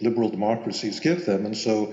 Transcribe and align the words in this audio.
liberal 0.00 0.28
democracies 0.28 1.00
give 1.00 1.26
them. 1.26 1.46
And 1.46 1.56
so, 1.56 1.92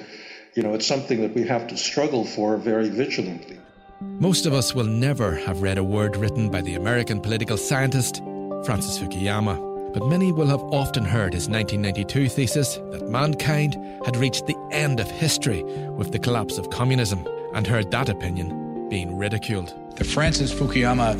you 0.55 0.63
know, 0.63 0.73
it's 0.73 0.87
something 0.87 1.21
that 1.21 1.33
we 1.33 1.47
have 1.47 1.67
to 1.67 1.77
struggle 1.77 2.25
for 2.25 2.57
very 2.57 2.89
vigilantly. 2.89 3.59
Most 4.01 4.45
of 4.45 4.53
us 4.53 4.75
will 4.75 4.85
never 4.85 5.35
have 5.35 5.61
read 5.61 5.77
a 5.77 5.83
word 5.83 6.17
written 6.17 6.49
by 6.49 6.61
the 6.61 6.75
American 6.75 7.21
political 7.21 7.57
scientist 7.57 8.17
Francis 8.65 8.99
Fukuyama, 8.99 9.93
but 9.93 10.07
many 10.07 10.31
will 10.31 10.47
have 10.47 10.61
often 10.63 11.05
heard 11.05 11.33
his 11.33 11.47
1992 11.47 12.29
thesis 12.29 12.75
that 12.91 13.07
mankind 13.09 13.75
had 14.05 14.17
reached 14.17 14.45
the 14.47 14.57
end 14.71 14.99
of 14.99 15.09
history 15.09 15.63
with 15.63 16.11
the 16.11 16.19
collapse 16.19 16.57
of 16.57 16.69
communism, 16.69 17.25
and 17.53 17.67
heard 17.67 17.91
that 17.91 18.09
opinion 18.09 18.89
being 18.89 19.15
ridiculed. 19.15 19.73
The 19.95 20.03
Francis 20.03 20.51
Fukuyama 20.53 21.13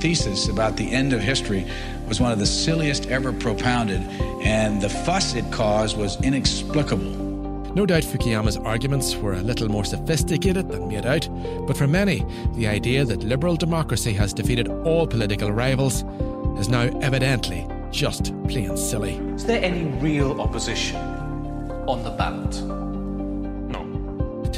thesis 0.00 0.48
about 0.48 0.76
the 0.76 0.92
end 0.92 1.12
of 1.12 1.20
history 1.20 1.66
was 2.12 2.20
one 2.20 2.30
of 2.30 2.38
the 2.38 2.44
silliest 2.44 3.06
ever 3.06 3.32
propounded, 3.32 4.02
and 4.42 4.82
the 4.82 4.88
fuss 4.90 5.34
it 5.34 5.50
caused 5.50 5.96
was 5.96 6.20
inexplicable. 6.22 7.72
No 7.74 7.86
doubt 7.86 8.02
Fukuyama's 8.02 8.58
arguments 8.58 9.16
were 9.16 9.32
a 9.32 9.40
little 9.40 9.70
more 9.70 9.86
sophisticated 9.86 10.68
than 10.68 10.88
made 10.88 11.06
out, 11.06 11.26
but 11.66 11.74
for 11.74 11.86
many, 11.86 12.22
the 12.52 12.66
idea 12.66 13.06
that 13.06 13.22
liberal 13.22 13.56
democracy 13.56 14.12
has 14.12 14.34
defeated 14.34 14.68
all 14.68 15.06
political 15.06 15.52
rivals 15.52 16.04
is 16.60 16.68
now 16.68 16.82
evidently 17.00 17.66
just 17.90 18.24
plain 18.46 18.76
silly. 18.76 19.14
Is 19.34 19.46
there 19.46 19.64
any 19.64 19.84
real 20.02 20.38
opposition 20.38 20.96
on 21.88 22.02
the 22.02 22.10
ballot? 22.10 22.52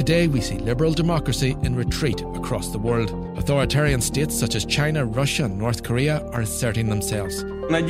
Today, 0.05 0.27
we 0.27 0.39
see 0.39 0.59
liberal 0.59 0.93
democracy 0.93 1.57
in 1.63 1.75
retreat 1.75 2.21
across 2.35 2.67
the 2.69 2.77
world. 2.77 3.09
Authoritarian 3.39 3.99
states 3.99 4.39
such 4.39 4.53
as 4.53 4.63
China, 4.63 5.03
Russia, 5.03 5.45
and 5.45 5.57
North 5.57 5.81
Korea 5.81 6.23
are 6.31 6.41
asserting 6.41 6.89
themselves. 6.89 7.43
I 7.71 7.81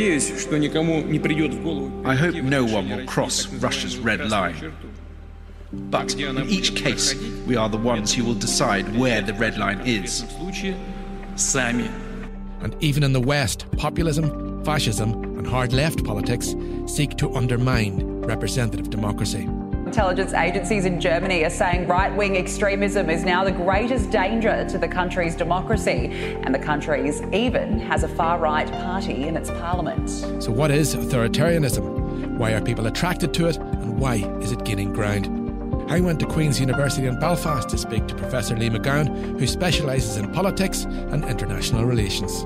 hope 2.16 2.36
no 2.36 2.64
one 2.64 2.90
will 2.90 3.06
cross 3.06 3.48
Russia's 3.56 3.98
red 3.98 4.30
line. 4.30 4.74
But 5.74 6.14
in 6.14 6.38
each 6.50 6.74
case, 6.78 7.16
we 7.46 7.58
are 7.58 7.68
the 7.68 7.76
ones 7.76 8.14
who 8.14 8.24
will 8.24 8.34
decide 8.34 8.96
where 8.98 9.22
the 9.22 9.34
red 9.34 9.58
line 9.58 9.82
is. 9.82 10.24
And 12.62 12.78
even 12.80 13.04
in 13.04 13.12
the 13.12 13.20
West, 13.20 13.66
populism, 13.76 14.64
fascism, 14.64 15.12
and 15.38 15.46
hard 15.46 15.74
left 15.74 16.06
politics 16.06 16.56
seek 16.86 17.18
to 17.18 17.36
undermine 17.36 18.22
representative 18.22 18.90
democracy. 18.90 19.50
Intelligence 19.96 20.34
agencies 20.34 20.84
in 20.84 21.00
Germany 21.00 21.46
are 21.46 21.50
saying 21.50 21.88
right 21.88 22.14
wing 22.14 22.36
extremism 22.36 23.10
is 23.10 23.24
now 23.24 23.46
the 23.46 23.52
greatest 23.54 24.12
danger 24.12 24.68
to 24.68 24.78
the 24.78 24.90
country's 24.90 25.38
democracy, 25.38 26.10
and 26.44 26.54
the 26.54 26.60
country 26.60 27.10
even 27.32 27.80
has 27.80 28.04
a 28.04 28.10
far 28.10 28.38
right 28.38 28.70
party 28.70 29.26
in 29.26 29.38
its 29.38 29.50
parliament. 29.52 30.10
So, 30.44 30.52
what 30.52 30.70
is 30.70 30.96
authoritarianism? 30.96 32.38
Why 32.38 32.52
are 32.52 32.62
people 32.62 32.88
attracted 32.88 33.34
to 33.36 33.48
it, 33.48 33.56
and 33.56 33.98
why 33.98 34.16
is 34.42 34.52
it 34.52 34.66
gaining 34.66 34.92
ground? 34.92 35.28
I 35.90 36.02
went 36.02 36.20
to 36.20 36.26
Queen's 36.26 36.60
University 36.60 37.08
in 37.08 37.18
Belfast 37.18 37.70
to 37.70 37.78
speak 37.78 38.06
to 38.08 38.16
Professor 38.16 38.58
Lee 38.58 38.70
McGowan, 38.70 39.40
who 39.40 39.48
specialises 39.48 40.18
in 40.18 40.30
politics 40.34 40.84
and 40.84 41.24
international 41.24 41.86
relations. 41.86 42.44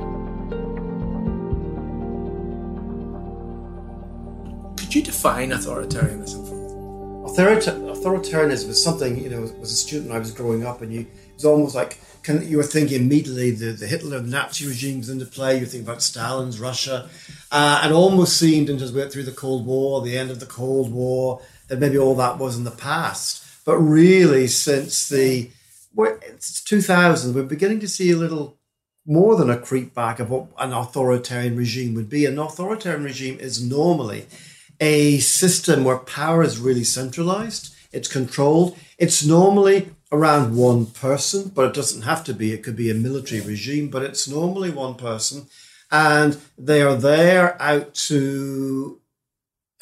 Could 4.80 4.94
you 4.94 5.02
define 5.02 5.50
authoritarianism 5.50 6.48
for 6.48 6.69
authoritarianism 7.38 8.69
is 8.69 8.84
something 8.84 9.22
you 9.22 9.29
know 9.29 9.44
as 9.62 9.72
a 9.72 9.75
student 9.75 10.12
I 10.12 10.19
was 10.19 10.31
growing 10.31 10.66
up, 10.66 10.81
and 10.81 10.94
you 10.94 11.01
it 11.01 11.34
was 11.35 11.45
almost 11.45 11.75
like 11.75 12.00
of, 12.23 12.44
you 12.44 12.57
were 12.57 12.63
thinking 12.63 13.01
immediately 13.01 13.51
the, 13.51 13.72
the 13.72 13.88
Hitler, 13.88 14.19
the 14.19 14.29
Nazi 14.29 14.67
regimes 14.67 15.09
into 15.09 15.25
play. 15.25 15.57
You 15.59 15.66
think 15.66 15.84
about 15.84 16.01
Stalin's 16.01 16.59
Russia, 16.59 17.09
uh, 17.51 17.81
and 17.84 17.94
almost 17.94 18.38
seemed 18.38 18.69
and 18.69 18.81
as 18.81 18.91
we 18.91 19.00
went 19.00 19.12
through 19.12 19.23
the 19.23 19.31
Cold 19.31 19.66
War, 19.66 20.01
the 20.01 20.17
end 20.17 20.31
of 20.31 20.40
the 20.40 20.45
Cold 20.45 20.91
War, 20.91 21.41
that 21.67 21.79
maybe 21.79 21.97
all 21.97 22.16
that 22.16 22.38
was 22.38 22.57
in 22.57 22.63
the 22.63 22.72
past. 22.72 23.46
But 23.66 23.78
really, 23.78 24.47
since 24.47 25.09
the 25.09 25.51
it's 25.97 26.63
2000, 26.63 27.34
we're 27.34 27.44
beginning 27.44 27.79
to 27.79 27.88
see 27.88 28.11
a 28.11 28.17
little 28.17 28.57
more 29.06 29.35
than 29.35 29.50
a 29.50 29.57
creep 29.57 29.94
back 29.94 30.19
of 30.19 30.29
what 30.29 30.47
an 30.59 30.72
authoritarian 30.72 31.56
regime 31.56 31.96
would 31.96 32.09
be. 32.09 32.25
An 32.25 32.38
authoritarian 32.38 33.03
regime 33.03 33.40
is 33.40 33.61
normally 33.61 34.28
a 34.79 35.19
system 35.19 35.84
where 35.84 35.97
power 35.97 36.44
is 36.44 36.57
really 36.57 36.84
centralized, 36.84 37.75
it's 37.91 38.07
controlled. 38.07 38.78
It's 38.97 39.25
normally 39.25 39.90
around 40.12 40.56
one 40.56 40.88
person, 40.88 41.51
but 41.53 41.66
it 41.66 41.73
doesn't 41.73 42.03
have 42.03 42.23
to 42.25 42.34
be. 42.34 42.53
It 42.53 42.63
could 42.63 42.75
be 42.75 42.90
a 42.90 42.95
military 42.95 43.41
regime, 43.41 43.90
but 43.90 44.03
it's 44.03 44.28
normally 44.28 44.69
one 44.69 44.95
person. 44.95 45.47
And 45.91 46.38
they 46.57 46.81
are 46.81 46.95
there 46.95 47.59
out 47.62 47.95
to, 47.95 49.00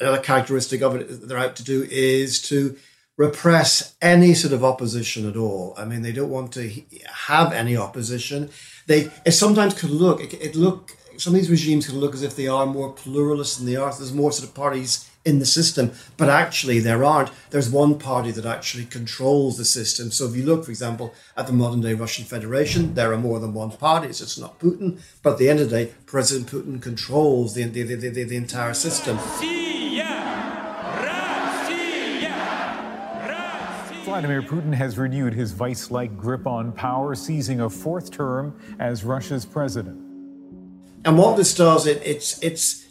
another 0.00 0.20
characteristic 0.20 0.80
of 0.80 0.96
it 0.96 1.28
they're 1.28 1.38
out 1.38 1.56
to 1.56 1.64
do 1.64 1.86
is 1.90 2.40
to 2.42 2.76
repress 3.18 3.96
any 4.00 4.32
sort 4.32 4.54
of 4.54 4.64
opposition 4.64 5.28
at 5.28 5.36
all. 5.36 5.74
I 5.76 5.84
mean, 5.84 6.02
they 6.02 6.12
don't 6.12 6.30
want 6.30 6.52
to 6.52 6.70
have 7.26 7.52
any 7.52 7.76
opposition. 7.76 8.50
They, 8.86 9.10
it 9.26 9.32
sometimes 9.32 9.78
could 9.78 9.90
look, 9.90 10.22
it, 10.22 10.34
it 10.34 10.54
look 10.56 10.96
some 11.18 11.34
of 11.34 11.40
these 11.40 11.50
regimes 11.50 11.86
can 11.86 11.98
look 11.98 12.14
as 12.14 12.22
if 12.22 12.36
they 12.36 12.46
are 12.46 12.64
more 12.64 12.92
pluralist 12.92 13.58
than 13.58 13.66
they 13.66 13.76
are. 13.76 13.92
There's 13.92 14.12
more 14.12 14.30
sort 14.30 14.48
of 14.48 14.54
parties 14.54 15.10
in 15.24 15.40
the 15.40 15.46
system, 15.46 15.90
but 16.16 16.30
actually 16.30 16.78
there 16.78 17.04
aren't. 17.04 17.30
There's 17.50 17.68
one 17.68 17.98
party 17.98 18.30
that 18.30 18.46
actually 18.46 18.84
controls 18.84 19.58
the 19.58 19.64
system. 19.64 20.12
So 20.12 20.26
if 20.26 20.36
you 20.36 20.44
look, 20.44 20.64
for 20.64 20.70
example, 20.70 21.12
at 21.36 21.48
the 21.48 21.52
modern 21.52 21.80
day 21.80 21.94
Russian 21.94 22.24
Federation, 22.24 22.94
there 22.94 23.12
are 23.12 23.18
more 23.18 23.40
than 23.40 23.52
one 23.52 23.72
party. 23.72 24.08
It's 24.08 24.38
not 24.38 24.60
Putin, 24.60 25.00
but 25.22 25.32
at 25.32 25.38
the 25.38 25.50
end 25.50 25.60
of 25.60 25.70
the 25.70 25.84
day, 25.84 25.92
President 26.06 26.48
Putin 26.48 26.80
controls 26.80 27.54
the 27.54 27.64
the, 27.64 27.82
the, 27.82 27.96
the, 27.96 28.24
the 28.24 28.36
entire 28.36 28.74
system. 28.74 29.18
Vladimir 34.04 34.42
Putin 34.42 34.72
has 34.72 34.96
renewed 34.96 35.34
his 35.34 35.52
vice 35.52 35.90
like 35.90 36.16
grip 36.16 36.46
on 36.46 36.72
power, 36.72 37.14
seizing 37.14 37.60
a 37.60 37.68
fourth 37.68 38.10
term 38.10 38.58
as 38.78 39.04
Russia's 39.04 39.44
president. 39.44 40.07
And 41.04 41.16
what 41.16 41.36
this 41.36 41.54
does, 41.54 41.86
it, 41.86 42.02
it's 42.04 42.42
it's 42.42 42.86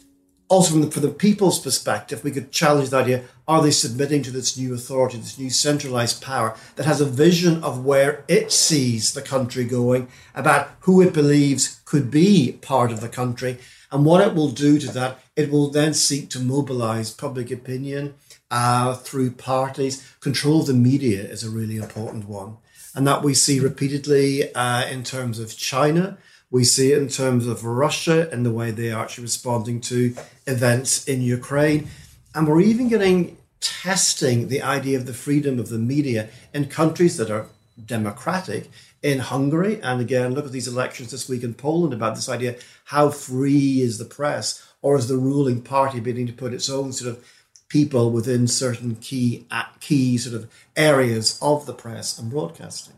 also 0.48 0.72
from 0.72 0.88
the, 0.88 1.00
the 1.00 1.08
people's 1.08 1.60
perspective, 1.60 2.24
we 2.24 2.30
could 2.30 2.50
challenge 2.50 2.90
the 2.90 2.96
idea: 2.96 3.24
Are 3.46 3.62
they 3.62 3.70
submitting 3.70 4.22
to 4.22 4.30
this 4.30 4.56
new 4.56 4.74
authority, 4.74 5.18
this 5.18 5.38
new 5.38 5.50
centralized 5.50 6.22
power 6.22 6.56
that 6.76 6.86
has 6.86 7.00
a 7.00 7.06
vision 7.06 7.62
of 7.62 7.84
where 7.84 8.24
it 8.28 8.50
sees 8.50 9.12
the 9.12 9.22
country 9.22 9.64
going, 9.64 10.08
about 10.34 10.70
who 10.80 11.02
it 11.02 11.12
believes 11.12 11.80
could 11.84 12.10
be 12.10 12.52
part 12.62 12.90
of 12.90 13.00
the 13.00 13.08
country, 13.08 13.58
and 13.92 14.04
what 14.04 14.26
it 14.26 14.34
will 14.34 14.50
do 14.50 14.78
to 14.78 14.90
that? 14.92 15.18
It 15.36 15.50
will 15.50 15.70
then 15.70 15.94
seek 15.94 16.30
to 16.30 16.40
mobilize 16.40 17.12
public 17.12 17.50
opinion 17.50 18.14
uh, 18.50 18.94
through 18.94 19.32
parties. 19.32 20.04
Control 20.20 20.60
of 20.60 20.66
the 20.66 20.74
media 20.74 21.22
is 21.22 21.44
a 21.44 21.50
really 21.50 21.76
important 21.76 22.26
one, 22.26 22.56
and 22.94 23.06
that 23.06 23.22
we 23.22 23.34
see 23.34 23.60
repeatedly 23.60 24.52
uh, 24.54 24.86
in 24.86 25.04
terms 25.04 25.38
of 25.38 25.56
China 25.56 26.18
we 26.50 26.64
see 26.64 26.92
it 26.92 26.98
in 26.98 27.08
terms 27.08 27.46
of 27.46 27.64
Russia 27.64 28.28
and 28.32 28.44
the 28.44 28.50
way 28.50 28.70
they 28.70 28.90
are 28.90 29.02
actually 29.02 29.22
responding 29.24 29.80
to 29.82 30.14
events 30.46 31.06
in 31.06 31.20
Ukraine. 31.20 31.88
And 32.34 32.46
we're 32.46 32.60
even 32.60 32.88
getting 32.88 33.36
testing 33.60 34.48
the 34.48 34.62
idea 34.62 34.96
of 34.96 35.06
the 35.06 35.12
freedom 35.12 35.58
of 35.58 35.68
the 35.68 35.78
media 35.78 36.28
in 36.54 36.66
countries 36.66 37.16
that 37.16 37.30
are 37.30 37.46
democratic 37.84 38.70
in 39.02 39.18
Hungary. 39.18 39.80
And 39.82 40.00
again, 40.00 40.34
look 40.34 40.46
at 40.46 40.52
these 40.52 40.68
elections 40.68 41.10
this 41.10 41.28
week 41.28 41.42
in 41.42 41.54
Poland 41.54 41.92
about 41.92 42.14
this 42.14 42.28
idea 42.28 42.56
how 42.86 43.10
free 43.10 43.80
is 43.80 43.98
the 43.98 44.04
press, 44.04 44.64
or 44.80 44.96
is 44.96 45.08
the 45.08 45.16
ruling 45.16 45.60
party 45.60 46.00
beginning 46.00 46.28
to 46.28 46.32
put 46.32 46.54
its 46.54 46.70
own 46.70 46.92
sort 46.92 47.10
of 47.10 47.24
people 47.68 48.10
within 48.10 48.48
certain 48.48 48.94
key 48.96 49.46
uh, 49.50 49.64
key 49.80 50.16
sort 50.16 50.34
of 50.34 50.50
areas 50.74 51.38
of 51.42 51.66
the 51.66 51.74
press 51.74 52.18
and 52.18 52.30
broadcasting? 52.30 52.94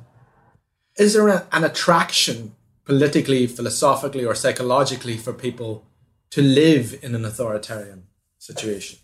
Is 0.97 1.15
there 1.15 1.29
a, 1.29 1.47
an 1.53 1.65
attraction 1.65 2.55
politically, 2.91 3.47
philosophically, 3.47 4.25
or 4.25 4.35
psychologically 4.35 5.17
for 5.17 5.33
people 5.33 5.87
to 6.29 6.43
live 6.43 6.99
in 7.05 7.15
an 7.15 7.25
authoritarian 7.25 8.03
situation? 8.37 8.99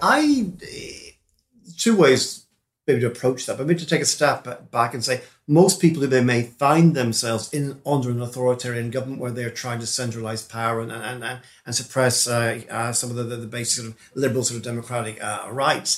I 0.00 0.52
two 1.76 1.96
ways 1.96 2.46
maybe 2.86 3.00
to 3.00 3.08
approach 3.08 3.44
that, 3.46 3.58
but 3.58 3.66
maybe 3.66 3.80
to 3.80 3.86
take 3.86 4.00
a 4.00 4.16
step 4.16 4.70
back 4.70 4.94
and 4.94 5.04
say 5.04 5.22
most 5.48 5.80
people 5.80 6.00
who 6.00 6.22
may 6.22 6.42
find 6.44 6.94
themselves 6.94 7.52
in 7.52 7.80
under 7.84 8.12
an 8.12 8.22
authoritarian 8.22 8.90
government 8.90 9.20
where 9.20 9.32
they're 9.32 9.50
trying 9.50 9.80
to 9.80 9.88
centralize 9.88 10.44
power 10.44 10.80
and 10.80 10.92
and, 10.92 11.24
and, 11.24 11.40
and 11.66 11.74
suppress 11.74 12.28
uh, 12.28 12.60
uh, 12.70 12.92
some 12.92 13.10
of 13.10 13.16
the, 13.16 13.24
the, 13.24 13.38
the, 13.38 13.46
basic 13.48 13.82
sort 13.82 13.88
of 13.88 13.96
liberal 14.14 14.44
sort 14.44 14.58
of 14.58 14.62
democratic 14.62 15.20
uh, 15.20 15.48
rights, 15.50 15.90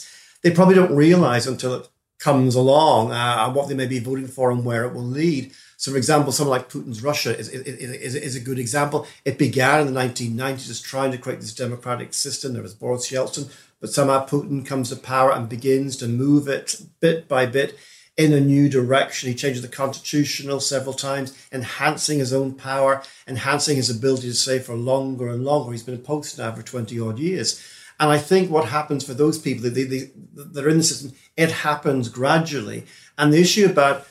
they 0.42 0.50
probably 0.50 0.76
don't 0.76 0.96
realize 0.96 1.46
until 1.46 1.74
it 1.74 1.88
comes 2.18 2.54
along 2.54 3.12
uh, 3.12 3.52
what 3.52 3.68
they 3.68 3.74
may 3.74 3.86
be 3.86 3.98
voting 3.98 4.28
for 4.28 4.50
and 4.50 4.64
where 4.64 4.84
it 4.86 4.94
will 4.94 5.10
lead. 5.20 5.52
So, 5.84 5.90
for 5.90 5.98
example, 5.98 6.32
someone 6.32 6.58
like 6.58 6.70
Putin's 6.70 7.02
Russia 7.02 7.38
is, 7.38 7.50
is, 7.50 7.66
is, 7.66 8.14
is, 8.14 8.36
a 8.36 8.40
good 8.40 8.58
example. 8.58 9.06
It 9.26 9.36
began 9.36 9.86
in 9.86 9.92
the 9.92 10.00
1990s 10.00 10.70
as 10.70 10.80
trying 10.80 11.10
to 11.10 11.18
create 11.18 11.40
this 11.40 11.54
democratic 11.54 12.14
system. 12.14 12.54
There 12.54 12.62
was 12.62 12.74
Boris 12.74 13.10
Yeltsin, 13.10 13.52
but 13.82 13.90
somehow 13.90 14.24
Putin 14.24 14.64
comes 14.64 14.88
to 14.88 14.96
power 14.96 15.30
and 15.30 15.46
begins 15.46 15.98
to 15.98 16.08
move 16.08 16.48
it 16.48 16.80
bit 17.00 17.28
by 17.28 17.44
bit 17.44 17.78
in 18.16 18.32
a 18.32 18.40
new 18.40 18.70
direction. 18.70 19.28
He 19.28 19.34
changes 19.34 19.60
the 19.60 19.68
constitutional 19.68 20.58
several 20.58 20.94
times, 20.94 21.36
enhancing 21.52 22.18
his 22.18 22.32
own 22.32 22.54
power, 22.54 23.02
enhancing 23.28 23.76
his 23.76 23.90
ability 23.90 24.28
to 24.28 24.34
stay 24.34 24.60
for 24.60 24.76
longer 24.76 25.28
and 25.28 25.44
longer. 25.44 25.72
He's 25.72 25.82
been 25.82 25.96
in 25.96 26.00
post 26.00 26.38
now 26.38 26.52
for 26.52 26.62
20 26.62 26.98
odd 26.98 27.18
years. 27.18 27.62
And 28.00 28.10
I 28.10 28.16
think 28.16 28.50
what 28.50 28.70
happens 28.70 29.04
for 29.04 29.12
those 29.12 29.38
people 29.38 29.64
that 29.64 29.74
they, 29.74 29.84
they, 29.84 30.10
they're 30.32 30.70
in 30.70 30.78
the 30.78 30.82
system, 30.82 31.12
it 31.36 31.50
happens 31.50 32.08
gradually. 32.08 32.86
And 33.18 33.34
the 33.34 33.42
issue 33.42 33.66
about 33.66 34.06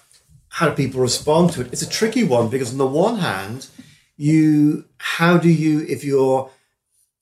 how 0.54 0.70
do 0.70 0.76
people 0.76 1.02
respond 1.02 1.52
to 1.52 1.62
it, 1.62 1.74
it's 1.74 1.82
a 1.82 1.90
tricky 1.90 2.24
one 2.24 2.48
because 2.48 2.72
on 2.72 2.78
the 2.78 2.86
one 2.86 3.18
hand, 3.18 3.68
you 4.18 4.86
how 4.98 5.36
do 5.36 5.50
you 5.50 5.84
if 5.90 6.04
you're 6.04 6.50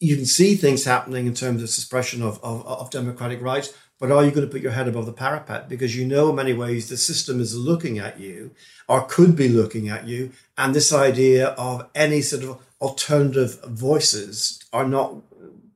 you 0.01 0.17
can 0.17 0.25
see 0.25 0.55
things 0.55 0.83
happening 0.83 1.27
in 1.27 1.33
terms 1.33 1.63
of 1.63 1.69
suppression 1.69 2.21
of, 2.21 2.43
of, 2.43 2.65
of 2.67 2.89
democratic 2.89 3.41
rights, 3.41 3.71
but 3.99 4.11
are 4.11 4.25
you 4.25 4.31
going 4.31 4.45
to 4.45 4.51
put 4.51 4.61
your 4.61 4.71
head 4.71 4.87
above 4.87 5.05
the 5.05 5.13
parapet? 5.13 5.69
Because 5.69 5.95
you 5.95 6.05
know, 6.05 6.31
in 6.31 6.35
many 6.35 6.53
ways, 6.53 6.89
the 6.89 6.97
system 6.97 7.39
is 7.39 7.55
looking 7.55 7.99
at 7.99 8.19
you 8.19 8.51
or 8.89 9.05
could 9.05 9.35
be 9.35 9.47
looking 9.47 9.89
at 9.89 10.07
you. 10.07 10.31
And 10.57 10.73
this 10.73 10.91
idea 10.91 11.49
of 11.49 11.87
any 11.93 12.21
sort 12.21 12.43
of 12.43 12.57
alternative 12.81 13.63
voices 13.63 14.59
are 14.73 14.87
not, 14.87 15.17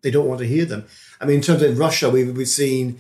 they 0.01 0.10
don't 0.10 0.28
want 0.28 0.40
to 0.40 0.48
hear 0.48 0.66
them. 0.66 0.88
I 1.22 1.25
mean, 1.25 1.38
in 1.38 1.42
terms 1.44 1.62
of 1.62 1.78
Russia, 1.78 2.10
we've, 2.10 2.36
we've 2.36 2.48
seen 2.48 3.00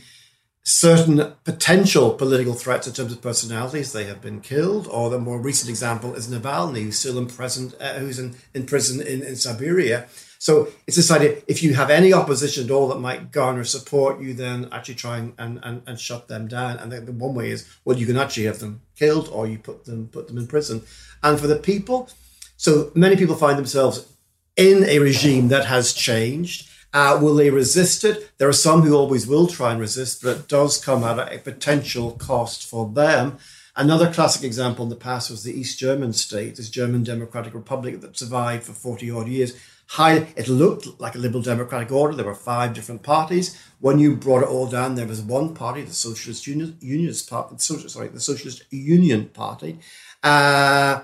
certain 0.65 1.33
potential 1.43 2.11
political 2.11 2.53
threats 2.53 2.87
in 2.87 2.93
terms 2.93 3.13
of 3.13 3.21
personalities. 3.21 3.93
They 3.93 4.05
have 4.05 4.19
been 4.19 4.41
killed, 4.41 4.87
or 4.87 5.09
the 5.09 5.19
more 5.19 5.39
recent 5.39 5.69
example 5.69 6.15
is 6.15 6.27
Navalny, 6.27 6.83
who's 6.83 6.99
still 6.99 7.19
in, 7.19 7.27
present, 7.27 7.75
uh, 7.79 7.93
who's 7.93 8.19
in, 8.19 8.35
in 8.53 8.65
prison 8.65 8.99
in, 8.99 9.21
in 9.21 9.35
Siberia. 9.35 10.07
So 10.39 10.67
it's 10.85 10.97
this 10.97 11.11
idea 11.11 11.37
if 11.47 11.63
you 11.63 11.75
have 11.75 11.89
any 11.89 12.13
opposition 12.13 12.65
at 12.65 12.71
all 12.71 12.87
that 12.89 12.99
might 12.99 13.31
garner 13.31 13.63
support, 13.63 14.19
you 14.19 14.33
then 14.33 14.67
actually 14.71 14.95
try 14.95 15.17
and, 15.17 15.33
and, 15.37 15.81
and, 15.85 15.99
shut 15.99 16.27
them 16.27 16.47
down. 16.47 16.77
And 16.77 16.91
the 16.91 17.11
one 17.11 17.35
way 17.35 17.51
is, 17.51 17.67
well, 17.85 17.97
you 17.97 18.05
can 18.05 18.17
actually 18.17 18.45
have 18.45 18.59
them 18.59 18.81
killed 18.95 19.29
or 19.31 19.47
you 19.47 19.57
put 19.57 19.85
them 19.85 20.07
put 20.07 20.27
them 20.27 20.37
in 20.37 20.47
prison. 20.47 20.83
And 21.23 21.39
for 21.39 21.47
the 21.47 21.55
people, 21.55 22.09
so 22.57 22.91
many 22.95 23.15
people 23.15 23.35
find 23.35 23.57
themselves 23.57 24.11
in 24.55 24.83
a 24.85 24.99
regime 24.99 25.47
that 25.49 25.65
has 25.65 25.93
changed. 25.93 26.69
Uh, 26.95 27.19
will 27.21 27.35
they 27.35 27.49
resist 27.49 28.03
it? 28.05 28.31
There 28.37 28.47
are 28.47 28.53
some 28.53 28.81
who 28.81 28.95
always 28.95 29.27
will 29.27 29.47
try 29.47 29.71
and 29.71 29.81
resist, 29.81 30.23
but 30.23 30.37
it 30.37 30.47
does 30.47 30.83
come 30.83 31.03
at 31.03 31.31
a 31.31 31.39
potential 31.39 32.13
cost 32.13 32.65
for 32.65 32.89
them. 32.89 33.37
Another 33.75 34.11
classic 34.11 34.43
example 34.43 34.83
in 34.83 34.89
the 34.89 34.95
past 34.95 35.29
was 35.29 35.43
the 35.43 35.53
East 35.53 35.77
German 35.77 36.13
state, 36.13 36.55
this 36.55 36.69
German 36.69 37.03
Democratic 37.03 37.53
Republic 37.53 37.99
that 37.99 38.17
survived 38.17 38.63
for 38.63 38.71
40 38.71 39.11
odd 39.11 39.27
years 39.27 39.53
high, 39.87 40.27
it 40.35 40.47
looked 40.47 40.99
like 40.99 41.15
a 41.15 41.19
liberal 41.19 41.43
democratic 41.43 41.91
order. 41.91 42.15
There 42.15 42.25
were 42.25 42.35
five 42.35 42.73
different 42.73 43.03
parties. 43.03 43.59
When 43.79 43.99
you 43.99 44.15
brought 44.15 44.43
it 44.43 44.49
all 44.49 44.67
down, 44.67 44.95
there 44.95 45.07
was 45.07 45.21
one 45.21 45.53
party, 45.53 45.81
the 45.81 45.93
Socialist 45.93 46.47
Union, 46.47 46.77
Unionist 46.81 47.29
Party, 47.29 47.55
sorry, 47.57 48.07
the 48.07 48.19
Socialist 48.19 48.63
Union 48.71 49.25
Party. 49.29 49.79
Uh, 50.23 51.01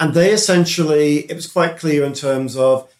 and 0.00 0.14
they 0.14 0.32
essentially, 0.32 1.18
it 1.30 1.34
was 1.34 1.46
quite 1.46 1.78
clear 1.78 2.04
in 2.04 2.12
terms 2.12 2.56
of 2.56 2.90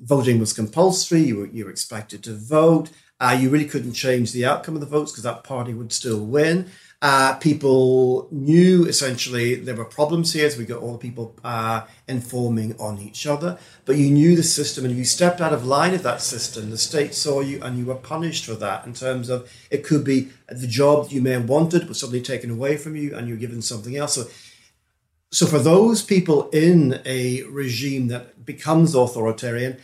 voting 0.00 0.40
was 0.40 0.52
compulsory, 0.52 1.20
you 1.20 1.36
were, 1.36 1.46
you 1.46 1.64
were 1.64 1.70
expected 1.70 2.22
to 2.24 2.34
vote. 2.34 2.90
Uh, 3.20 3.36
you 3.38 3.50
really 3.50 3.66
couldn't 3.66 3.92
change 3.92 4.32
the 4.32 4.46
outcome 4.46 4.74
of 4.74 4.80
the 4.80 4.86
votes 4.86 5.12
because 5.12 5.24
that 5.24 5.44
party 5.44 5.74
would 5.74 5.92
still 5.92 6.24
win. 6.24 6.70
Uh, 7.02 7.34
people 7.36 8.28
knew 8.30 8.84
essentially 8.84 9.54
there 9.54 9.74
were 9.74 9.86
problems 9.86 10.34
here, 10.34 10.50
so 10.50 10.58
we 10.58 10.66
got 10.66 10.82
all 10.82 10.92
the 10.92 10.98
people 10.98 11.34
uh, 11.42 11.82
informing 12.06 12.78
on 12.78 12.98
each 12.98 13.26
other. 13.26 13.58
But 13.86 13.96
you 13.96 14.10
knew 14.10 14.36
the 14.36 14.42
system, 14.42 14.84
and 14.84 14.92
if 14.92 14.98
you 14.98 15.04
stepped 15.04 15.40
out 15.40 15.54
of 15.54 15.64
line 15.64 15.94
of 15.94 16.02
that 16.02 16.20
system, 16.20 16.68
the 16.68 16.76
state 16.76 17.14
saw 17.14 17.40
you, 17.40 17.62
and 17.62 17.78
you 17.78 17.86
were 17.86 17.94
punished 17.94 18.44
for 18.44 18.54
that. 18.56 18.84
In 18.86 18.92
terms 18.92 19.30
of 19.30 19.50
it 19.70 19.82
could 19.82 20.04
be 20.04 20.28
the 20.48 20.66
job 20.66 21.10
you 21.10 21.22
may 21.22 21.30
have 21.30 21.48
wanted 21.48 21.88
was 21.88 21.98
suddenly 21.98 22.20
taken 22.20 22.50
away 22.50 22.76
from 22.76 22.96
you, 22.96 23.16
and 23.16 23.28
you're 23.28 23.38
given 23.38 23.62
something 23.62 23.96
else. 23.96 24.14
So, 24.14 24.24
so 25.32 25.46
for 25.46 25.58
those 25.58 26.02
people 26.02 26.48
in 26.50 27.00
a 27.04 27.42
regime 27.44 28.08
that 28.08 28.44
becomes 28.44 28.94
authoritarian, 28.94 29.78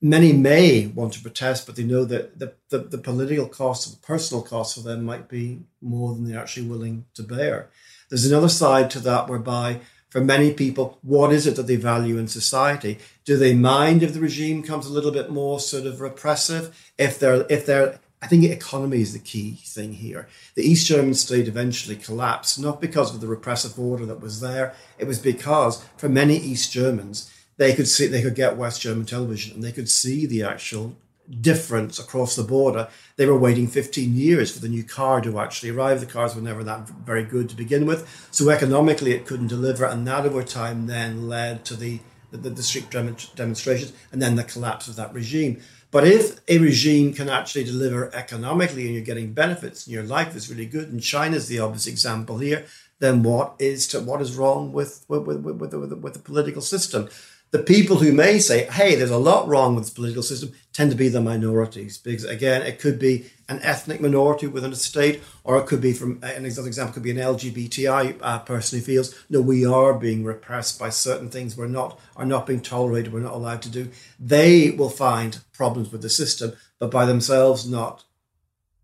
many 0.00 0.32
may 0.32 0.86
want 0.86 1.12
to 1.14 1.22
protest, 1.22 1.66
but 1.66 1.76
they 1.76 1.84
know 1.84 2.04
that 2.04 2.38
the, 2.38 2.54
the, 2.70 2.78
the 2.78 2.98
political 2.98 3.48
cost, 3.48 3.90
the 3.90 4.06
personal 4.06 4.42
cost 4.42 4.74
for 4.74 4.80
them 4.80 5.04
might 5.04 5.28
be 5.28 5.60
more 5.80 6.14
than 6.14 6.24
they're 6.28 6.40
actually 6.40 6.66
willing 6.66 7.04
to 7.14 7.22
bear. 7.22 7.68
There's 8.08 8.26
another 8.26 8.48
side 8.48 8.90
to 8.92 9.00
that 9.00 9.28
whereby 9.28 9.80
for 10.08 10.20
many 10.20 10.52
people, 10.52 10.98
what 11.02 11.32
is 11.32 11.46
it 11.46 11.56
that 11.56 11.66
they 11.66 11.76
value 11.76 12.16
in 12.16 12.28
society? 12.28 12.98
Do 13.24 13.36
they 13.36 13.54
mind 13.54 14.02
if 14.02 14.14
the 14.14 14.20
regime 14.20 14.62
comes 14.62 14.86
a 14.86 14.92
little 14.92 15.10
bit 15.10 15.30
more 15.30 15.60
sort 15.60 15.84
of 15.84 16.00
repressive? 16.00 16.90
If 16.96 17.18
they're 17.18 17.44
if 17.50 17.66
they're 17.66 17.98
I 18.22 18.28
think 18.28 18.44
economy 18.44 19.02
is 19.02 19.12
the 19.12 19.18
key 19.18 19.58
thing 19.64 19.92
here. 19.94 20.26
The 20.54 20.62
East 20.62 20.86
German 20.86 21.14
state 21.14 21.48
eventually 21.48 21.96
collapsed, 21.96 22.58
not 22.58 22.80
because 22.80 23.14
of 23.14 23.20
the 23.20 23.26
repressive 23.26 23.78
order 23.78 24.06
that 24.06 24.20
was 24.20 24.40
there. 24.40 24.74
It 24.98 25.06
was 25.06 25.18
because 25.18 25.84
for 25.96 26.08
many 26.08 26.36
East 26.36 26.72
Germans, 26.72 27.30
they 27.58 27.74
could 27.74 27.88
see 27.88 28.06
they 28.06 28.22
could 28.22 28.34
get 28.34 28.56
West 28.56 28.80
German 28.80 29.06
television 29.06 29.54
and 29.54 29.62
they 29.62 29.72
could 29.72 29.90
see 29.90 30.26
the 30.26 30.42
actual 30.42 30.96
difference 31.40 31.98
across 31.98 32.36
the 32.36 32.42
border. 32.42 32.88
They 33.16 33.26
were 33.26 33.38
waiting 33.38 33.66
15 33.66 34.14
years 34.14 34.50
for 34.50 34.60
the 34.60 34.68
new 34.68 34.84
car 34.84 35.20
to 35.20 35.38
actually 35.38 35.70
arrive. 35.70 36.00
The 36.00 36.06
cars 36.06 36.34
were 36.34 36.42
never 36.42 36.64
that 36.64 36.88
very 36.88 37.24
good 37.24 37.48
to 37.50 37.56
begin 37.56 37.84
with, 37.86 38.28
so 38.30 38.48
economically 38.48 39.12
it 39.12 39.26
couldn't 39.26 39.48
deliver, 39.48 39.84
and 39.84 40.06
that 40.06 40.24
over 40.24 40.42
time 40.42 40.86
then 40.86 41.28
led 41.28 41.64
to 41.66 41.76
the 41.76 42.00
the, 42.30 42.50
the 42.50 42.62
street 42.62 42.90
demonstrations 42.90 43.92
and 44.12 44.20
then 44.20 44.36
the 44.36 44.44
collapse 44.44 44.88
of 44.88 44.96
that 44.96 45.14
regime. 45.14 45.60
But 45.90 46.06
if 46.06 46.40
a 46.48 46.58
regime 46.58 47.12
can 47.12 47.28
actually 47.28 47.64
deliver 47.64 48.14
economically 48.14 48.86
and 48.86 48.94
you're 48.94 49.04
getting 49.04 49.32
benefits 49.32 49.86
and 49.86 49.94
your 49.94 50.02
life 50.02 50.34
is 50.36 50.50
really 50.50 50.66
good, 50.66 50.90
and 50.90 51.02
China's 51.02 51.48
the 51.48 51.60
obvious 51.60 51.86
example 51.86 52.38
here, 52.38 52.66
then 52.98 53.22
what 53.22 53.54
is 53.58 53.86
to, 53.88 54.00
what 54.00 54.20
is 54.20 54.36
wrong 54.36 54.72
with 54.72 55.04
with, 55.08 55.22
with, 55.22 55.38
with, 55.44 55.74
with, 55.74 55.92
with 55.92 56.12
the 56.14 56.18
political 56.18 56.62
system? 56.62 57.08
The 57.56 57.62
people 57.62 57.96
who 57.96 58.12
may 58.12 58.38
say, 58.38 58.66
hey, 58.66 58.94
there's 58.94 59.10
a 59.10 59.16
lot 59.16 59.48
wrong 59.48 59.74
with 59.74 59.84
this 59.84 59.92
political 59.92 60.22
system, 60.22 60.52
tend 60.74 60.90
to 60.90 60.96
be 60.96 61.08
the 61.08 61.22
minorities. 61.22 61.96
Because 61.96 62.24
again, 62.24 62.60
it 62.60 62.78
could 62.78 62.98
be 62.98 63.30
an 63.48 63.60
ethnic 63.62 63.98
minority 63.98 64.46
within 64.46 64.72
a 64.72 64.76
state, 64.76 65.22
or 65.42 65.56
it 65.56 65.66
could 65.66 65.80
be 65.80 65.94
from 65.94 66.18
an 66.22 66.44
example 66.44 66.92
could 66.92 67.02
be 67.02 67.12
an 67.12 67.16
LGBTI 67.16 68.18
uh, 68.20 68.40
person 68.40 68.78
who 68.78 68.84
feels, 68.84 69.14
no, 69.30 69.40
we 69.40 69.64
are 69.64 69.94
being 69.94 70.22
repressed 70.22 70.78
by 70.78 70.90
certain 70.90 71.30
things 71.30 71.56
we're 71.56 71.66
not 71.66 71.98
are 72.14 72.26
not 72.26 72.46
being 72.46 72.60
tolerated, 72.60 73.10
we're 73.12 73.20
not 73.20 73.32
allowed 73.32 73.62
to 73.62 73.70
do. 73.70 73.90
They 74.20 74.70
will 74.70 74.90
find 74.90 75.38
problems 75.54 75.90
with 75.90 76.02
the 76.02 76.10
system, 76.10 76.52
but 76.78 76.90
by 76.90 77.06
themselves 77.06 77.66
not 77.68 78.04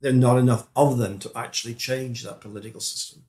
there 0.00 0.12
are 0.12 0.14
not 0.14 0.38
enough 0.38 0.66
of 0.74 0.96
them 0.98 1.18
to 1.18 1.30
actually 1.36 1.74
change 1.74 2.22
that 2.22 2.40
political 2.40 2.80
system. 2.80 3.24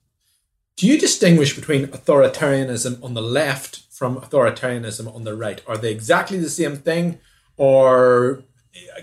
Do 0.76 0.88
you 0.88 0.98
distinguish 0.98 1.54
between 1.54 1.86
authoritarianism 1.88 3.04
on 3.04 3.14
the 3.14 3.22
left 3.22 3.83
from 3.94 4.16
authoritarianism 4.16 5.14
on 5.14 5.22
the 5.24 5.36
right? 5.36 5.62
Are 5.68 5.78
they 5.78 5.92
exactly 5.92 6.38
the 6.38 6.50
same 6.50 6.76
thing, 6.76 7.18
or 7.56 8.42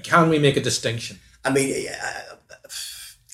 can 0.04 0.30
we 0.30 0.38
make 0.38 0.58
a 0.58 0.62
distinction? 0.62 1.20
I 1.46 1.52
mean, 1.52 1.88
uh, 1.88 2.36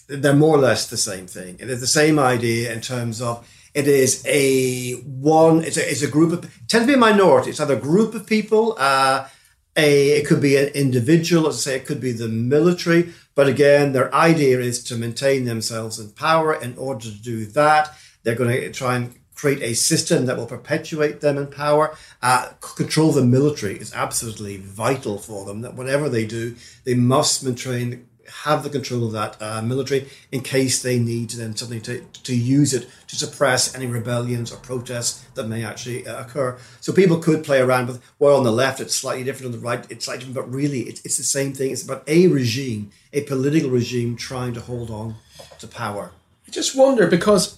they're 0.07 0.33
more 0.35 0.55
or 0.55 0.59
less 0.59 0.87
the 0.87 0.97
same 0.97 1.27
thing. 1.27 1.57
It 1.59 1.69
is 1.69 1.81
the 1.81 1.87
same 1.87 2.19
idea 2.19 2.71
in 2.71 2.81
terms 2.81 3.21
of 3.21 3.45
it 3.73 3.87
is 3.87 4.23
a 4.25 4.93
one. 5.01 5.63
It's 5.63 5.77
a, 5.77 5.91
it's 5.91 6.03
a 6.03 6.07
group 6.07 6.31
of 6.31 6.39
tend 6.67 6.83
to 6.83 6.87
be 6.87 6.93
a 6.93 6.97
minority. 6.97 7.49
It's 7.49 7.59
either 7.59 7.77
a 7.77 7.79
group 7.91 8.13
of 8.13 8.25
people. 8.25 8.75
Uh, 8.77 9.27
a, 9.75 10.09
it 10.19 10.27
could 10.27 10.41
be 10.41 10.57
an 10.57 10.69
individual, 10.69 11.47
as 11.47 11.55
I 11.55 11.59
say, 11.59 11.75
it 11.75 11.85
could 11.85 12.01
be 12.01 12.11
the 12.11 12.27
military. 12.27 13.13
But 13.35 13.47
again, 13.47 13.93
their 13.93 14.13
idea 14.13 14.59
is 14.59 14.83
to 14.85 14.95
maintain 14.95 15.45
themselves 15.45 15.99
in 15.99 16.09
power. 16.11 16.55
In 16.55 16.75
order 16.77 17.05
to 17.11 17.21
do 17.21 17.45
that, 17.47 17.93
they're 18.23 18.35
going 18.35 18.49
to 18.49 18.71
try 18.71 18.95
and 18.95 19.13
create 19.37 19.61
a 19.61 19.75
system 19.75 20.25
that 20.25 20.35
will 20.35 20.47
perpetuate 20.47 21.21
them 21.21 21.37
in 21.37 21.47
power. 21.47 21.95
Uh, 22.21 22.49
control 22.75 23.11
the 23.11 23.23
military 23.23 23.77
is 23.77 23.93
absolutely 23.93 24.57
vital 24.57 25.19
for 25.19 25.45
them. 25.45 25.61
That 25.61 25.75
whatever 25.75 26.09
they 26.09 26.25
do, 26.25 26.55
they 26.83 26.95
must 26.95 27.43
maintain 27.43 28.07
have 28.43 28.63
the 28.63 28.69
control 28.69 29.05
of 29.05 29.13
that 29.13 29.41
uh, 29.41 29.61
military 29.61 30.09
in 30.31 30.41
case 30.41 30.81
they 30.81 30.99
need 30.99 31.29
then 31.29 31.55
suddenly 31.55 31.79
to, 31.79 32.01
to 32.23 32.35
use 32.35 32.73
it 32.73 32.87
to 33.07 33.15
suppress 33.15 33.73
any 33.73 33.85
rebellions 33.85 34.51
or 34.51 34.57
protests 34.57 35.23
that 35.35 35.47
may 35.47 35.63
actually 35.63 36.05
uh, 36.05 36.21
occur. 36.21 36.57
So 36.81 36.91
people 36.91 37.19
could 37.19 37.45
play 37.45 37.59
around 37.59 37.87
with, 37.87 38.03
well, 38.19 38.37
on 38.37 38.43
the 38.43 38.51
left 38.51 38.81
it's 38.81 38.95
slightly 38.95 39.23
different, 39.23 39.53
on 39.53 39.59
the 39.59 39.65
right 39.65 39.85
it's 39.89 40.05
slightly 40.05 40.25
different, 40.25 40.47
but 40.47 40.53
really 40.53 40.81
it's, 40.81 41.05
it's 41.05 41.17
the 41.17 41.23
same 41.23 41.53
thing. 41.53 41.71
It's 41.71 41.83
about 41.83 42.03
a 42.07 42.27
regime, 42.27 42.91
a 43.13 43.21
political 43.21 43.69
regime 43.69 44.17
trying 44.17 44.53
to 44.55 44.61
hold 44.61 44.89
on 44.89 45.15
to 45.59 45.67
power. 45.67 46.11
I 46.47 46.51
just 46.51 46.77
wonder 46.77 47.07
because 47.07 47.57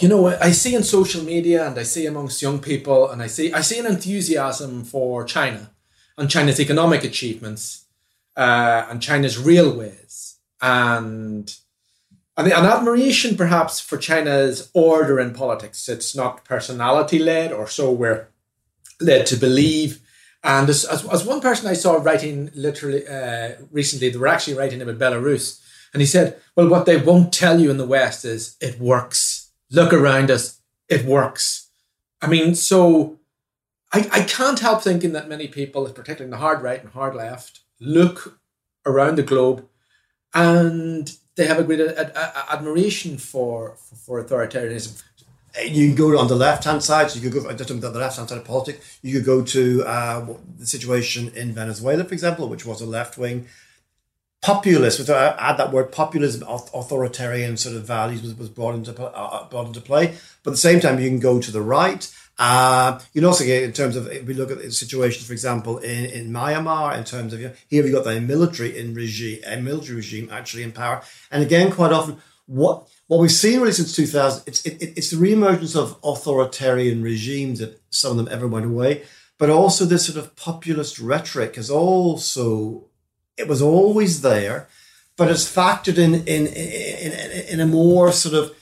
you 0.00 0.08
know 0.08 0.26
I 0.26 0.50
see 0.50 0.74
in 0.74 0.82
social 0.82 1.22
media 1.22 1.66
and 1.66 1.78
I 1.78 1.82
see 1.82 2.06
amongst 2.06 2.42
young 2.42 2.58
people 2.58 3.10
and 3.10 3.22
I 3.22 3.26
see 3.26 3.52
I 3.52 3.60
see 3.60 3.78
an 3.78 3.86
enthusiasm 3.86 4.84
for 4.84 5.24
China 5.24 5.70
and 6.16 6.30
China's 6.30 6.60
economic 6.60 7.04
achievements 7.04 7.86
uh, 8.36 8.86
and 8.88 9.02
China's 9.02 9.38
railways 9.38 10.36
and 10.60 11.54
and 12.36 12.48
an 12.48 12.64
admiration 12.64 13.36
perhaps 13.36 13.78
for 13.78 13.96
China's 13.96 14.70
order 14.74 15.20
in 15.20 15.34
politics. 15.34 15.88
It's 15.88 16.16
not 16.16 16.44
personality 16.44 17.18
led 17.18 17.52
or 17.52 17.68
so 17.68 17.92
we're 17.92 18.28
led 19.00 19.26
to 19.26 19.36
believe. 19.36 20.00
And 20.42 20.68
as, 20.68 20.84
as, 20.84 21.06
as 21.08 21.24
one 21.24 21.40
person 21.40 21.68
I 21.68 21.74
saw 21.74 21.94
writing 21.94 22.50
literally 22.54 23.06
uh, 23.06 23.52
recently, 23.70 24.10
they 24.10 24.18
were 24.18 24.26
actually 24.26 24.56
writing 24.56 24.82
about 24.82 24.98
Belarus. 24.98 25.62
And 25.92 26.00
he 26.00 26.06
said, 26.06 26.40
well, 26.56 26.68
what 26.68 26.86
they 26.86 26.96
won't 26.96 27.32
tell 27.32 27.60
you 27.60 27.70
in 27.70 27.78
the 27.78 27.86
West 27.86 28.24
is 28.24 28.56
it 28.60 28.80
works. 28.80 29.43
Look 29.74 29.92
around 29.92 30.30
us, 30.30 30.60
it 30.88 31.04
works. 31.04 31.68
I 32.22 32.28
mean, 32.28 32.54
so 32.54 33.18
I, 33.92 34.08
I 34.12 34.22
can't 34.22 34.60
help 34.60 34.82
thinking 34.82 35.12
that 35.12 35.28
many 35.28 35.48
people, 35.48 35.84
particularly 35.88 36.26
in 36.26 36.30
the 36.30 36.36
hard 36.36 36.62
right 36.62 36.80
and 36.80 36.92
hard 36.92 37.14
left, 37.14 37.60
look 37.80 38.38
around 38.86 39.16
the 39.16 39.22
globe 39.22 39.66
and 40.32 41.16
they 41.36 41.46
have 41.46 41.58
a 41.58 41.64
great 41.64 41.80
ad- 41.80 42.12
ad- 42.14 42.32
admiration 42.50 43.18
for, 43.18 43.76
for, 43.76 43.96
for 43.96 44.24
authoritarianism. 44.24 45.02
You 45.64 45.88
can 45.88 45.96
go 45.96 46.18
on 46.18 46.28
the 46.28 46.36
left 46.36 46.64
hand 46.64 46.82
side, 46.82 47.10
so 47.10 47.20
you 47.20 47.30
could 47.30 47.44
go 47.44 47.52
just 47.52 47.70
on 47.70 47.80
the 47.80 47.90
left 47.90 48.16
hand 48.16 48.28
side 48.28 48.38
of 48.38 48.44
politics. 48.44 48.98
You 49.02 49.12
could 49.14 49.24
go 49.24 49.42
to 49.42 49.84
uh, 49.84 50.26
the 50.58 50.66
situation 50.66 51.32
in 51.34 51.52
Venezuela, 51.52 52.04
for 52.04 52.14
example, 52.14 52.48
which 52.48 52.66
was 52.66 52.80
a 52.80 52.86
left 52.86 53.16
wing 53.18 53.46
populist. 54.44 54.98
With 54.98 55.10
uh, 55.10 55.34
add 55.38 55.56
that 55.56 55.72
word 55.72 55.90
populism, 55.90 56.42
authoritarian 56.46 57.56
sort 57.56 57.76
of 57.76 57.84
values 57.84 58.22
was, 58.22 58.34
was 58.34 58.48
brought 58.48 58.74
into 58.74 58.92
uh, 59.00 59.10
uh, 59.10 59.48
brought 59.48 59.66
into 59.66 59.80
play. 59.80 60.14
But 60.42 60.50
at 60.50 60.54
the 60.54 60.58
same 60.58 60.80
time, 60.80 61.00
you 61.00 61.08
can 61.08 61.18
go 61.18 61.40
to 61.40 61.50
the 61.50 61.62
right. 61.62 62.14
Uh, 62.38 62.98
you 63.12 63.20
can 63.20 63.28
also 63.28 63.44
get 63.44 63.62
in 63.62 63.72
terms 63.72 63.96
of 63.96 64.08
if 64.08 64.24
we 64.26 64.34
look 64.34 64.50
at 64.50 64.58
the 64.58 64.70
situations, 64.70 65.26
for 65.26 65.32
example, 65.32 65.78
in, 65.78 66.04
in 66.06 66.30
Myanmar, 66.30 66.96
in 66.96 67.04
terms 67.04 67.32
of 67.32 67.40
you 67.40 67.48
know, 67.48 67.54
here 67.68 67.82
we 67.82 67.90
got 67.90 68.04
the 68.04 68.20
military 68.20 68.76
in 68.76 68.92
regime, 68.94 69.40
a 69.46 69.56
military 69.56 69.96
regime 69.96 70.28
actually 70.30 70.64
in 70.64 70.72
power, 70.72 71.02
and 71.30 71.42
again, 71.42 71.70
quite 71.72 71.92
often, 71.92 72.18
what 72.46 72.86
what 73.06 73.20
we've 73.20 73.32
seen 73.32 73.60
really 73.60 73.72
since 73.72 73.96
2000, 73.96 74.42
it's 74.46 74.66
it, 74.66 74.94
it's 74.96 75.10
the 75.10 75.16
reemergence 75.16 75.74
of 75.76 75.96
authoritarian 76.04 77.02
regimes 77.02 77.60
that 77.60 77.80
some 77.90 78.10
of 78.12 78.16
them 78.16 78.28
ever 78.30 78.48
went 78.48 78.66
away, 78.66 79.04
but 79.38 79.48
also 79.48 79.84
this 79.84 80.06
sort 80.06 80.18
of 80.18 80.34
populist 80.36 80.98
rhetoric 80.98 81.54
has 81.54 81.70
also 81.70 82.88
it 83.36 83.48
was 83.48 83.62
always 83.62 84.22
there, 84.22 84.68
but 85.16 85.30
it's 85.30 85.52
factored 85.52 85.98
in 85.98 86.14
in 86.26 86.46
in, 86.46 87.12
in, 87.48 87.60
a 87.60 87.66
more 87.66 88.12
sort 88.12 88.34
of 88.34 88.54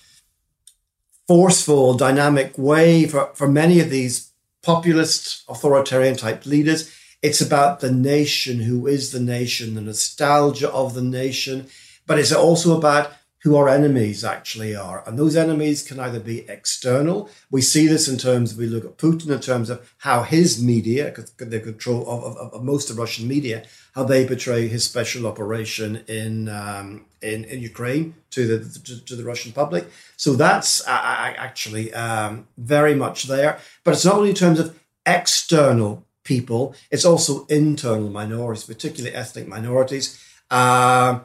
forceful, 1.29 1.95
dynamic 1.95 2.57
way 2.59 3.07
for, 3.07 3.31
for 3.35 3.49
many 3.49 3.81
of 3.81 3.91
these 3.91 4.33
populist, 4.63 5.45
authoritarian 5.49 6.17
type 6.17 6.45
leaders. 6.47 6.95
It's 7.23 7.41
about 7.41 7.81
the 7.81 7.93
nation, 7.93 8.61
who 8.61 8.87
is 8.87 9.13
the 9.13 9.21
nation, 9.21 9.75
the 9.75 9.81
nostalgia 9.81 10.71
of 10.71 10.95
the 10.95 11.03
nation, 11.03 11.69
but 12.07 12.19
it's 12.19 12.33
also 12.33 12.77
about 12.77 13.13
who 13.43 13.57
our 13.57 13.69
enemies 13.69 14.25
actually 14.25 14.75
are. 14.75 15.03
And 15.07 15.19
those 15.19 15.37
enemies 15.37 15.83
can 15.83 15.99
either 15.99 16.21
be 16.21 16.49
external. 16.49 17.29
We 17.51 17.61
see 17.61 17.89
this 17.89 18.07
in 18.07 18.17
terms 18.17 18.57
we 18.57 18.67
look 18.67 18.85
at 18.85 18.99
Putin 18.99 19.31
in 19.31 19.41
terms 19.41 19.69
of 19.69 19.93
how 19.99 20.23
his 20.23 20.63
media, 20.63 21.13
the 21.39 21.61
control 21.61 22.09
of, 22.09 22.37
of, 22.37 22.55
of 22.55 22.63
most 22.63 22.89
of 22.89 22.99
Russian 22.99 23.27
media, 23.27 23.65
how 23.95 24.05
they 24.05 24.27
portray 24.27 24.69
his 24.69 24.85
special 24.85 25.27
operation 25.27 26.05
in 26.07 26.49
um, 26.49 27.07
in, 27.21 27.45
in 27.45 27.61
Ukraine 27.61 28.15
to 28.31 28.47
the 28.47 28.79
to, 28.81 29.05
to, 29.05 29.17
the 29.17 29.25
Russian 29.25 29.53
public. 29.53 29.87
So 30.17 30.35
that's 30.35 30.87
uh, 30.87 30.91
actually 30.91 31.93
um, 31.95 32.47
very 32.57 32.95
much 32.95 33.25
there. 33.25 33.59
But 33.85 33.95
it's 33.95 34.05
not 34.05 34.15
only 34.15 34.31
in 34.31 34.37
terms 34.37 34.61
of 34.61 34.79
external 35.05 36.07
people; 36.23 36.75
it's 36.91 37.05
also 37.05 37.45
internal 37.47 38.09
minorities, 38.09 38.65
particularly 38.65 39.15
ethnic 39.15 39.49
minorities. 39.49 40.19
Uh, 40.51 41.21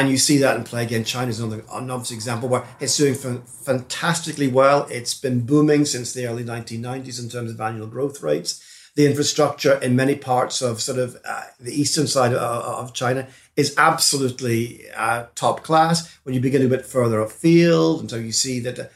and 0.00 0.10
you 0.10 0.18
see 0.18 0.38
that 0.38 0.56
in 0.56 0.64
play 0.64 0.84
again. 0.84 1.04
China's 1.04 1.40
another, 1.40 1.64
obvious 1.70 2.10
example 2.10 2.48
where 2.48 2.64
it's 2.80 2.96
doing 2.96 3.14
fantastically 3.14 4.48
well. 4.48 4.86
It's 4.90 5.14
been 5.14 5.46
booming 5.46 5.84
since 5.84 6.12
the 6.12 6.26
early 6.26 6.44
1990s 6.44 7.22
in 7.22 7.28
terms 7.28 7.50
of 7.50 7.60
annual 7.60 7.86
growth 7.86 8.22
rates 8.22 8.62
the 8.94 9.06
infrastructure 9.06 9.74
in 9.78 9.96
many 9.96 10.14
parts 10.14 10.62
of 10.62 10.80
sort 10.80 10.98
of 10.98 11.16
uh, 11.24 11.42
the 11.58 11.72
eastern 11.72 12.06
side 12.06 12.32
of, 12.32 12.38
of 12.40 12.94
China 12.94 13.26
is 13.56 13.74
absolutely 13.76 14.84
uh, 14.94 15.26
top 15.34 15.62
class. 15.62 16.16
When 16.22 16.34
you 16.34 16.40
begin 16.40 16.64
a 16.64 16.68
bit 16.68 16.86
further 16.86 17.20
afield, 17.20 18.00
and 18.00 18.10
so 18.10 18.16
you 18.16 18.32
see 18.32 18.60
that 18.60 18.76
the, 18.76 18.90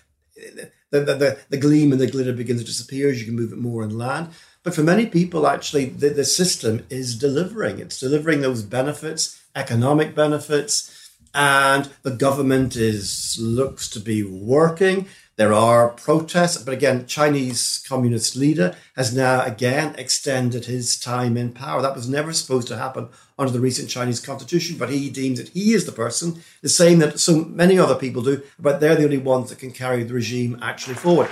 the, 0.91 1.01
the, 1.01 1.39
the, 1.49 1.57
gleam 1.57 1.91
and 1.91 2.01
the 2.01 2.11
glitter 2.11 2.33
begins 2.33 2.61
to 2.61 2.67
disappear 2.67 3.11
as 3.11 3.21
you 3.21 3.27
can 3.27 3.35
move 3.35 3.53
it 3.53 3.59
more 3.59 3.83
inland. 3.83 4.29
But 4.63 4.75
for 4.75 4.83
many 4.83 5.07
people, 5.07 5.47
actually, 5.47 5.87
the, 5.87 6.11
the 6.11 6.25
system 6.25 6.85
is 6.91 7.17
delivering. 7.17 7.79
It's 7.79 8.01
delivering 8.01 8.41
those 8.41 8.63
benefits, 8.63 9.41
economic 9.55 10.15
benefits, 10.15 11.11
and 11.35 11.91
the 12.03 12.11
government 12.11 12.77
is 12.77 13.37
looks 13.41 13.89
to 13.91 14.01
be 14.01 14.23
working. 14.23 15.07
There 15.37 15.53
are 15.53 15.91
protests, 15.91 16.61
but 16.65 16.75
again, 16.75 17.07
Chinese 17.07 17.85
communist 17.89 18.35
leader 18.35 18.75
has 18.97 19.15
now 19.15 19.43
again 19.43 19.95
extended 19.97 20.65
his 20.65 20.99
time 20.99 21.37
in 21.37 21.53
power. 21.53 21.81
That 21.81 21.95
was 21.95 22.09
never 22.09 22.33
supposed 22.33 22.67
to 22.69 22.77
happen 22.77 23.09
under 23.39 23.53
the 23.53 23.61
recent 23.61 23.89
Chinese 23.89 24.19
constitution, 24.19 24.77
but 24.79 24.91
he 24.91 25.09
deems 25.11 25.39
that 25.39 25.51
he 25.51 25.75
is 25.75 25.87
the 25.87 25.93
person, 25.93 26.43
the 26.61 26.69
same 26.69 26.99
that 26.99 27.21
so 27.21 27.45
many 27.45 27.79
other 27.79 27.95
people 27.95 28.23
do, 28.23 28.43
but 28.59 28.81
they're 28.81 28.97
the 28.97 29.05
only 29.05 29.19
ones 29.19 29.51
that 29.51 29.61
can 29.61 29.71
carry 29.71 30.03
the 30.03 30.15
regime 30.15 30.59
actually 30.61 30.97
forward. 30.97 31.31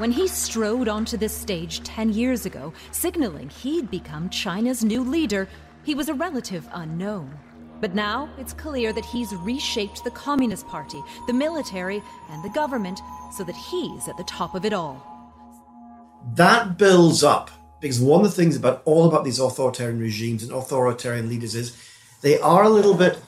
When 0.00 0.12
he 0.12 0.28
strode 0.28 0.88
onto 0.88 1.18
this 1.18 1.36
stage 1.36 1.82
10 1.82 2.14
years 2.14 2.46
ago, 2.46 2.72
signaling 2.90 3.50
he'd 3.50 3.90
become 3.90 4.30
China's 4.30 4.82
new 4.82 5.04
leader, 5.04 5.46
he 5.82 5.94
was 5.94 6.08
a 6.08 6.14
relative 6.14 6.66
unknown. 6.72 7.38
But 7.82 7.94
now 7.94 8.30
it's 8.38 8.54
clear 8.54 8.94
that 8.94 9.04
he's 9.04 9.34
reshaped 9.34 10.02
the 10.02 10.10
Communist 10.10 10.66
Party, 10.68 11.02
the 11.26 11.34
military, 11.34 12.02
and 12.30 12.42
the 12.42 12.48
government 12.48 12.98
so 13.36 13.44
that 13.44 13.54
he's 13.54 14.08
at 14.08 14.16
the 14.16 14.24
top 14.24 14.54
of 14.54 14.64
it 14.64 14.72
all. 14.72 15.04
That 16.32 16.78
builds 16.78 17.22
up 17.22 17.50
because 17.82 18.00
one 18.00 18.24
of 18.24 18.30
the 18.30 18.36
things 18.36 18.56
about 18.56 18.80
all 18.86 19.06
about 19.06 19.24
these 19.24 19.38
authoritarian 19.38 20.00
regimes 20.00 20.42
and 20.42 20.50
authoritarian 20.50 21.28
leaders 21.28 21.54
is 21.54 21.76
they 22.22 22.40
are 22.40 22.62
a 22.62 22.70
little 22.70 22.94
bit 22.94 23.18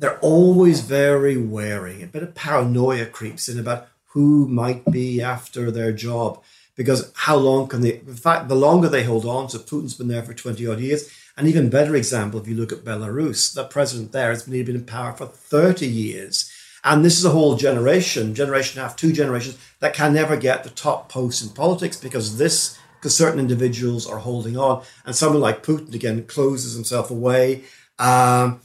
they're 0.00 0.18
always 0.20 0.80
very 0.80 1.36
wary. 1.36 2.02
A 2.02 2.06
bit 2.06 2.22
of 2.22 2.34
paranoia 2.34 3.04
creeps 3.04 3.50
in 3.50 3.58
about 3.58 3.88
who 4.10 4.46
might 4.48 4.84
be 4.90 5.20
after 5.20 5.70
their 5.70 5.92
job. 5.92 6.42
Because 6.76 7.12
how 7.14 7.36
long 7.36 7.68
can 7.68 7.82
they 7.82 7.94
in 7.98 8.14
fact 8.14 8.48
the 8.48 8.54
longer 8.54 8.88
they 8.88 9.04
hold 9.04 9.26
on, 9.26 9.48
so 9.48 9.58
Putin's 9.58 9.94
been 9.94 10.08
there 10.08 10.22
for 10.22 10.32
20 10.32 10.66
odd 10.66 10.80
years, 10.80 11.10
an 11.36 11.46
even 11.46 11.70
better 11.70 11.94
example, 11.96 12.40
if 12.40 12.48
you 12.48 12.54
look 12.54 12.72
at 12.72 12.84
Belarus, 12.84 13.54
the 13.54 13.64
president 13.64 14.12
there 14.12 14.30
has 14.30 14.42
been 14.44 14.68
in 14.68 14.84
power 14.84 15.12
for 15.12 15.26
30 15.26 15.86
years. 15.86 16.50
And 16.82 17.04
this 17.04 17.18
is 17.18 17.24
a 17.24 17.30
whole 17.30 17.56
generation, 17.56 18.34
generation 18.34 18.78
and 18.78 18.84
a 18.84 18.88
half, 18.88 18.96
two 18.96 19.12
generations, 19.12 19.58
that 19.80 19.94
can 19.94 20.14
never 20.14 20.36
get 20.36 20.64
the 20.64 20.70
top 20.70 21.08
posts 21.08 21.42
in 21.42 21.50
politics 21.50 21.96
because 21.96 22.38
this, 22.38 22.78
because 22.94 23.14
certain 23.14 23.40
individuals 23.40 24.06
are 24.06 24.18
holding 24.18 24.56
on. 24.56 24.82
And 25.04 25.14
someone 25.14 25.42
like 25.42 25.62
Putin, 25.62 25.94
again, 25.94 26.24
closes 26.24 26.74
himself 26.74 27.10
away, 27.10 27.64
um, 27.98 28.60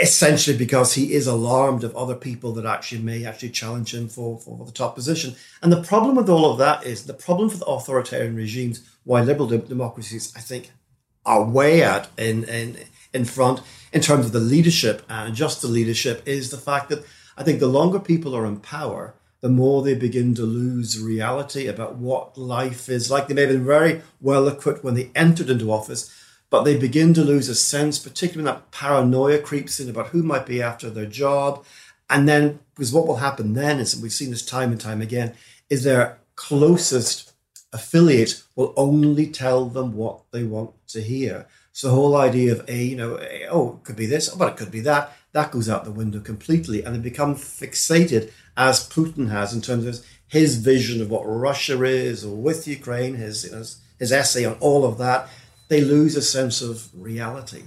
essentially 0.00 0.56
because 0.56 0.94
he 0.94 1.12
is 1.12 1.26
alarmed 1.26 1.84
of 1.84 1.94
other 1.94 2.14
people 2.14 2.52
that 2.54 2.64
actually 2.64 3.02
may 3.02 3.24
actually 3.24 3.50
challenge 3.50 3.94
him 3.94 4.08
for, 4.08 4.38
for 4.38 4.64
the 4.64 4.72
top 4.72 4.94
position. 4.94 5.34
And 5.62 5.70
the 5.70 5.82
problem 5.82 6.16
with 6.16 6.30
all 6.30 6.50
of 6.50 6.58
that 6.58 6.84
is 6.84 7.04
the 7.04 7.14
problem 7.14 7.50
for 7.50 7.58
the 7.58 7.66
authoritarian 7.66 8.34
regimes, 8.34 8.82
why 9.04 9.20
liberal 9.20 9.48
democracies, 9.48 10.32
I 10.34 10.40
think, 10.40 10.70
are 11.26 11.44
way 11.44 11.84
out 11.84 12.08
in, 12.16 12.44
in, 12.44 12.78
in 13.12 13.24
front 13.24 13.60
in 13.92 14.00
terms 14.00 14.26
of 14.26 14.32
the 14.32 14.40
leadership 14.40 15.02
and 15.08 15.34
just 15.34 15.60
the 15.60 15.68
leadership 15.68 16.22
is 16.26 16.50
the 16.50 16.56
fact 16.56 16.88
that 16.88 17.04
I 17.36 17.42
think 17.42 17.60
the 17.60 17.66
longer 17.66 17.98
people 17.98 18.34
are 18.34 18.46
in 18.46 18.60
power, 18.60 19.14
the 19.40 19.48
more 19.48 19.82
they 19.82 19.94
begin 19.94 20.34
to 20.36 20.42
lose 20.42 21.00
reality 21.00 21.66
about 21.66 21.96
what 21.96 22.38
life 22.38 22.88
is 22.88 23.10
like. 23.10 23.28
They 23.28 23.34
may 23.34 23.42
have 23.42 23.50
been 23.50 23.64
very 23.64 24.02
well 24.20 24.48
equipped 24.48 24.84
when 24.84 24.94
they 24.94 25.10
entered 25.14 25.50
into 25.50 25.72
office, 25.72 26.10
but 26.52 26.64
they 26.64 26.76
begin 26.76 27.14
to 27.14 27.24
lose 27.24 27.48
a 27.48 27.54
sense, 27.54 27.98
particularly 27.98 28.44
when 28.44 28.54
that 28.54 28.70
paranoia 28.70 29.38
creeps 29.38 29.80
in 29.80 29.88
about 29.88 30.08
who 30.08 30.22
might 30.22 30.44
be 30.44 30.60
after 30.60 30.90
their 30.90 31.06
job. 31.06 31.64
And 32.10 32.28
then, 32.28 32.60
because 32.74 32.92
what 32.92 33.06
will 33.06 33.16
happen 33.16 33.54
then 33.54 33.80
is, 33.80 33.94
and 33.94 34.02
we've 34.02 34.12
seen 34.12 34.28
this 34.28 34.44
time 34.44 34.70
and 34.70 34.78
time 34.78 35.00
again, 35.00 35.32
is 35.70 35.82
their 35.82 36.18
closest 36.36 37.32
affiliate 37.72 38.42
will 38.54 38.74
only 38.76 39.28
tell 39.28 39.64
them 39.64 39.96
what 39.96 40.30
they 40.30 40.44
want 40.44 40.72
to 40.88 41.00
hear. 41.00 41.46
So 41.72 41.88
the 41.88 41.94
whole 41.94 42.16
idea 42.16 42.52
of 42.52 42.68
a, 42.68 42.84
you 42.84 42.96
know, 42.96 43.18
a, 43.18 43.48
oh, 43.48 43.78
it 43.80 43.84
could 43.84 43.96
be 43.96 44.04
this, 44.04 44.28
oh, 44.30 44.36
but 44.36 44.52
it 44.52 44.56
could 44.58 44.70
be 44.70 44.80
that, 44.80 45.10
that 45.32 45.52
goes 45.52 45.70
out 45.70 45.86
the 45.86 45.90
window 45.90 46.20
completely, 46.20 46.84
and 46.84 46.94
they 46.94 47.00
become 47.00 47.34
fixated 47.34 48.30
as 48.58 48.86
Putin 48.90 49.30
has 49.30 49.54
in 49.54 49.62
terms 49.62 49.86
of 49.86 50.06
his 50.28 50.56
vision 50.56 51.00
of 51.00 51.08
what 51.08 51.22
Russia 51.24 51.82
is, 51.84 52.26
or 52.26 52.36
with 52.36 52.68
Ukraine, 52.68 53.14
his 53.14 53.44
you 53.44 53.52
know, 53.52 53.64
his 53.98 54.12
essay 54.12 54.44
on 54.44 54.58
all 54.60 54.84
of 54.84 54.98
that. 54.98 55.30
They 55.72 55.80
lose 55.80 56.16
a 56.16 56.20
sense 56.20 56.60
of 56.60 56.90
reality. 56.92 57.62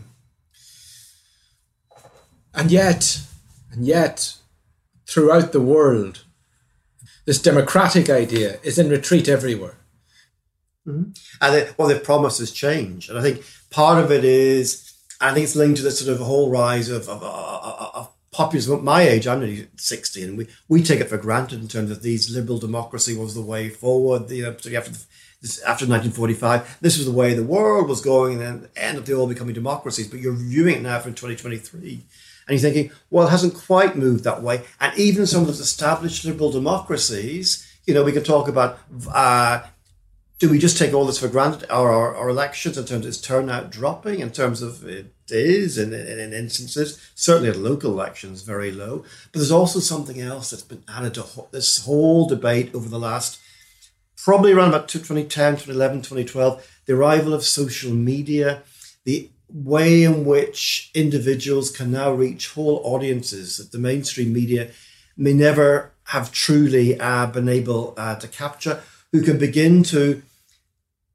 And 2.54 2.70
yet, 2.70 3.22
and 3.72 3.84
yet, 3.84 4.36
throughout 5.08 5.54
the 5.54 5.60
world, 5.60 6.24
this 7.26 7.42
democratic 7.42 8.08
idea 8.08 8.60
is 8.62 8.78
in 8.78 8.90
retreat 8.90 9.28
everywhere. 9.28 9.78
Mm-hmm. 10.86 11.14
And 11.42 11.56
it, 11.56 11.74
well, 11.80 11.88
the 11.88 11.96
promises 11.96 12.52
change, 12.52 13.10
and 13.10 13.18
I 13.18 13.24
think 13.24 13.44
part 13.72 13.98
of 14.04 14.12
it 14.12 14.24
is, 14.24 14.94
I 15.20 15.34
think 15.34 15.46
it's 15.46 15.56
linked 15.56 15.78
to 15.78 15.84
the 15.84 15.90
sort 15.90 16.14
of 16.14 16.24
whole 16.24 16.52
rise 16.52 16.90
of, 16.90 17.10
of, 17.10 17.24
of, 17.24 17.92
of 17.96 18.12
populism. 18.32 18.78
At 18.78 18.84
my 18.84 19.02
age, 19.02 19.26
I'm 19.26 19.40
nearly 19.40 19.68
sixty, 19.78 20.22
and 20.24 20.38
we, 20.38 20.48
we 20.68 20.84
take 20.84 21.02
it 21.02 21.10
for 21.10 21.18
granted 21.18 21.60
in 21.60 21.68
terms 21.68 21.90
of 21.90 22.04
these 22.04 22.30
liberal 22.30 22.60
democracy 22.60 23.18
was 23.18 23.34
the 23.34 23.42
way 23.42 23.70
forward. 23.70 24.30
You 24.30 24.44
know, 24.44 24.52
particularly 24.52 24.78
after 24.78 24.92
the, 24.92 25.06
after 25.60 25.86
1945, 25.86 26.80
this 26.82 26.98
was 26.98 27.06
the 27.06 27.12
way 27.12 27.34
the 27.34 27.44
world 27.44 27.88
was 27.88 28.02
going, 28.02 28.42
and 28.42 28.42
then 28.42 28.70
end 28.76 28.98
up 28.98 29.06
they 29.06 29.14
all 29.14 29.28
becoming 29.28 29.54
democracies. 29.54 30.08
But 30.08 30.20
you're 30.20 30.34
viewing 30.34 30.76
it 30.76 30.82
now 30.82 31.00
from 31.00 31.14
2023 31.14 32.02
and 32.48 32.60
you're 32.60 32.72
thinking, 32.72 32.92
well, 33.10 33.28
it 33.28 33.32
hasn't 33.32 33.56
quite 33.56 33.96
moved 33.96 34.24
that 34.24 34.44
way. 34.44 34.64
And 34.80 34.98
even 34.98 35.26
some 35.26 35.42
of 35.42 35.48
those 35.48 35.60
established 35.60 36.26
liberal 36.26 36.52
democracies, 36.52 37.68
you 37.86 37.94
know, 37.94 38.04
we 38.04 38.12
can 38.12 38.24
talk 38.24 38.48
about 38.48 38.80
uh, 39.12 39.64
do 40.38 40.50
we 40.50 40.60
just 40.60 40.78
take 40.78 40.94
all 40.94 41.06
this 41.06 41.20
for 41.20 41.30
granted? 41.30 41.70
Are 41.72 41.92
our, 41.92 42.16
our, 42.16 42.30
elections, 42.30 42.78
in 42.78 42.86
terms 42.86 43.06
of 43.06 43.10
its 43.10 43.22
turnout, 43.22 43.72
dropping? 43.72 44.20
In 44.20 44.32
terms 44.32 44.62
of 44.62 44.86
it 44.86 45.14
is, 45.30 45.78
in, 45.78 45.94
in, 45.94 46.20
in, 46.20 46.34
instances, 46.34 47.00
certainly 47.16 47.50
at 47.50 47.56
local 47.56 47.92
elections, 47.92 48.42
very 48.42 48.70
low. 48.72 49.06
But 49.32 49.40
there's 49.40 49.52
also 49.52 49.80
something 49.80 50.20
else 50.20 50.50
that's 50.50 50.62
been 50.62 50.84
added 50.90 51.14
to 51.14 51.26
this 51.52 51.86
whole 51.86 52.28
debate 52.28 52.76
over 52.76 52.90
the 52.90 53.00
last 53.00 53.40
probably 54.26 54.52
around 54.52 54.70
about 54.70 54.90
2010, 54.90 55.54
2011, 55.54 56.00
2012, 56.00 56.68
the 56.88 56.94
arrival 56.94 57.32
of 57.32 57.44
social 57.44 57.92
media, 57.92 58.64
the 59.04 59.30
way 59.54 60.02
in 60.02 60.26
which 60.26 60.90
individuals 60.96 61.70
can 61.70 61.92
now 61.92 62.12
reach 62.12 62.50
whole 62.50 62.82
audiences 62.84 63.58
that 63.58 63.72
the 63.72 63.78
mainstream 63.78 64.34
media 64.34 64.72
may 65.16 65.32
never 65.32 65.92
have 66.06 66.32
truly 66.32 67.00
uh, 67.00 67.28
been 67.28 67.48
able 67.48 67.94
uh, 67.98 68.16
to 68.16 68.28
capture, 68.28 68.82
who 69.12 69.22
can 69.22 69.38
begin 69.38 69.84
to 69.84 70.24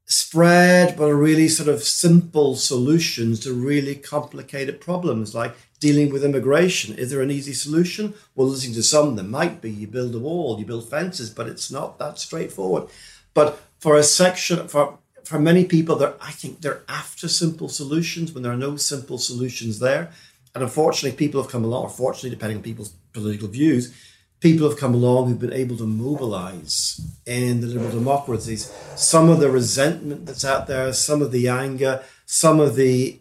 spread 0.05 0.95
but 0.97 1.13
really 1.13 1.49
sort 1.49 1.67
of 1.67 1.83
simple 1.83 2.55
solutions 2.55 3.41
to 3.41 3.53
really 3.53 3.95
complicated 3.95 4.79
problems 4.79 5.35
like 5.35 5.53
dealing 5.81 6.13
with 6.13 6.23
immigration. 6.23 6.95
Is 6.95 7.09
there 7.11 7.21
an 7.21 7.31
easy 7.31 7.53
solution? 7.53 8.13
Well, 8.35 8.47
listening 8.47 8.75
to 8.75 8.83
some, 8.83 9.15
there 9.17 9.25
might 9.25 9.59
be. 9.61 9.69
You 9.69 9.87
build 9.87 10.15
a 10.15 10.19
wall, 10.19 10.57
you 10.57 10.65
build 10.65 10.89
fences, 10.89 11.29
but 11.29 11.47
it's 11.47 11.69
not 11.69 11.99
that 11.99 12.19
straightforward. 12.19 12.87
But 13.33 13.59
for 13.79 13.97
a 13.97 14.03
section, 14.03 14.69
for 14.69 14.99
for 15.25 15.39
many 15.39 15.65
people, 15.65 16.03
I 16.21 16.31
think 16.31 16.61
they're 16.61 16.81
after 16.89 17.27
simple 17.27 17.69
solutions 17.69 18.31
when 18.31 18.43
there 18.43 18.51
are 18.51 18.57
no 18.57 18.75
simple 18.75 19.17
solutions 19.17 19.79
there. 19.79 20.11
And 20.53 20.63
unfortunately, 20.63 21.17
people 21.17 21.41
have 21.41 21.51
come 21.51 21.63
along, 21.63 21.83
or 21.83 21.89
fortunately, 21.89 22.31
depending 22.31 22.57
on 22.57 22.63
people's 22.63 22.93
political 23.13 23.47
views, 23.47 23.93
people 24.39 24.67
have 24.67 24.77
come 24.77 24.93
along 24.93 25.27
who've 25.27 25.39
been 25.39 25.53
able 25.53 25.77
to 25.77 25.85
mobilize 25.85 26.99
in 27.25 27.61
the 27.61 27.67
liberal 27.67 27.91
democracies 27.91 28.73
some 28.95 29.29
of 29.29 29.39
the 29.39 29.49
resentment 29.49 30.25
that's 30.25 30.43
out 30.43 30.67
there, 30.67 30.91
some 30.91 31.21
of 31.21 31.31
the 31.31 31.47
anger, 31.47 32.03
some 32.25 32.59
of 32.59 32.75
the 32.75 33.19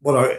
what 0.00 0.16
are 0.16 0.38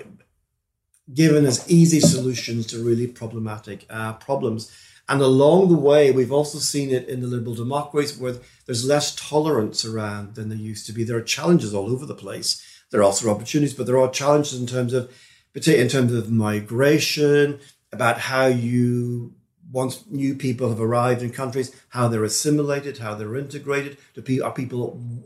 given 1.14 1.46
as 1.46 1.70
easy 1.70 2.00
solutions 2.00 2.66
to 2.68 2.84
really 2.84 3.08
problematic 3.08 3.86
uh, 3.90 4.14
problems. 4.14 4.72
And 5.08 5.22
along 5.22 5.70
the 5.70 5.78
way, 5.78 6.12
we've 6.12 6.32
also 6.32 6.58
seen 6.58 6.90
it 6.90 7.08
in 7.08 7.22
the 7.22 7.28
liberal 7.28 7.56
democracies 7.56 8.18
where 8.18 8.36
there's 8.66 8.88
less 8.88 9.14
tolerance 9.16 9.86
around 9.86 10.36
than 10.36 10.50
there 10.50 10.58
used 10.58 10.88
to 10.88 10.94
be. 10.94 11.04
There 11.04 11.18
are 11.18 11.22
challenges 11.22 11.74
all 11.74 11.92
over 11.92 12.06
the 12.06 12.16
place. 12.16 12.64
There 12.90 13.02
are 13.02 13.04
also 13.04 13.30
opportunities, 13.30 13.76
but 13.76 13.86
there 13.86 14.00
are 14.00 14.10
challenges 14.10 14.60
in 14.60 14.66
terms 14.66 14.94
of, 14.94 15.12
particularly 15.54 15.84
in 15.84 15.90
terms 15.90 16.14
of 16.14 16.32
migration, 16.32 17.60
about 17.92 18.20
how 18.20 18.48
you 18.48 19.34
once 19.72 20.06
new 20.10 20.36
people 20.36 20.70
have 20.70 20.80
arrived 20.80 21.22
in 21.22 21.32
countries, 21.32 21.76
how 21.90 22.08
they're 22.08 22.24
assimilated, 22.24 23.00
how 23.00 23.16
they're 23.16 23.36
integrated. 23.36 23.98
Are 24.44 24.52
people 24.52 25.22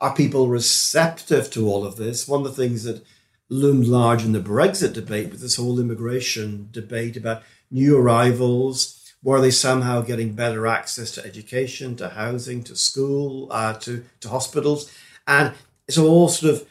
are 0.00 0.14
people 0.14 0.48
receptive 0.48 1.50
to 1.50 1.68
all 1.68 1.84
of 1.84 1.96
this? 1.96 2.26
One 2.26 2.40
of 2.40 2.46
the 2.46 2.62
things 2.62 2.84
that 2.84 3.04
loomed 3.50 3.86
large 3.86 4.24
in 4.24 4.32
the 4.32 4.40
Brexit 4.40 4.94
debate 4.94 5.30
was 5.30 5.42
this 5.42 5.56
whole 5.56 5.78
immigration 5.78 6.68
debate 6.72 7.16
about 7.16 7.42
new 7.70 7.98
arrivals 7.98 8.96
were 9.22 9.40
they 9.40 9.50
somehow 9.50 10.00
getting 10.00 10.32
better 10.32 10.66
access 10.66 11.10
to 11.12 11.24
education, 11.24 11.94
to 11.96 12.08
housing, 12.08 12.62
to 12.62 12.74
school, 12.74 13.48
uh, 13.50 13.74
to, 13.74 14.04
to 14.20 14.28
hospitals? 14.28 14.90
And 15.26 15.52
it's 15.86 15.98
all 15.98 16.28
sort 16.28 16.54
of 16.54 16.66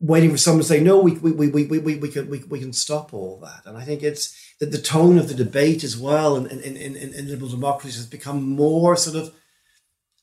waiting 0.00 0.30
for 0.30 0.38
someone 0.38 0.62
to 0.62 0.68
say, 0.68 0.80
no, 0.80 0.98
we, 0.98 1.12
we, 1.12 1.32
we, 1.32 1.48
we, 1.48 1.78
we, 1.78 1.96
we, 1.96 2.08
can, 2.08 2.30
we, 2.30 2.38
we 2.44 2.60
can 2.60 2.72
stop 2.72 3.12
all 3.12 3.38
that. 3.40 3.62
And 3.66 3.76
I 3.76 3.84
think 3.84 4.02
it's 4.02 4.54
that 4.58 4.72
the 4.72 4.80
tone 4.80 5.18
of 5.18 5.28
the 5.28 5.34
debate 5.34 5.84
as 5.84 5.98
well 5.98 6.36
in, 6.36 6.46
in, 6.46 6.76
in, 6.76 6.96
in 6.96 7.28
liberal 7.28 7.50
democracies 7.50 7.96
has 7.96 8.06
become 8.06 8.42
more 8.42 8.96
sort 8.96 9.16
of 9.16 9.34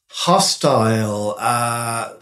hostile, 0.09 1.35
uh, 1.37 2.13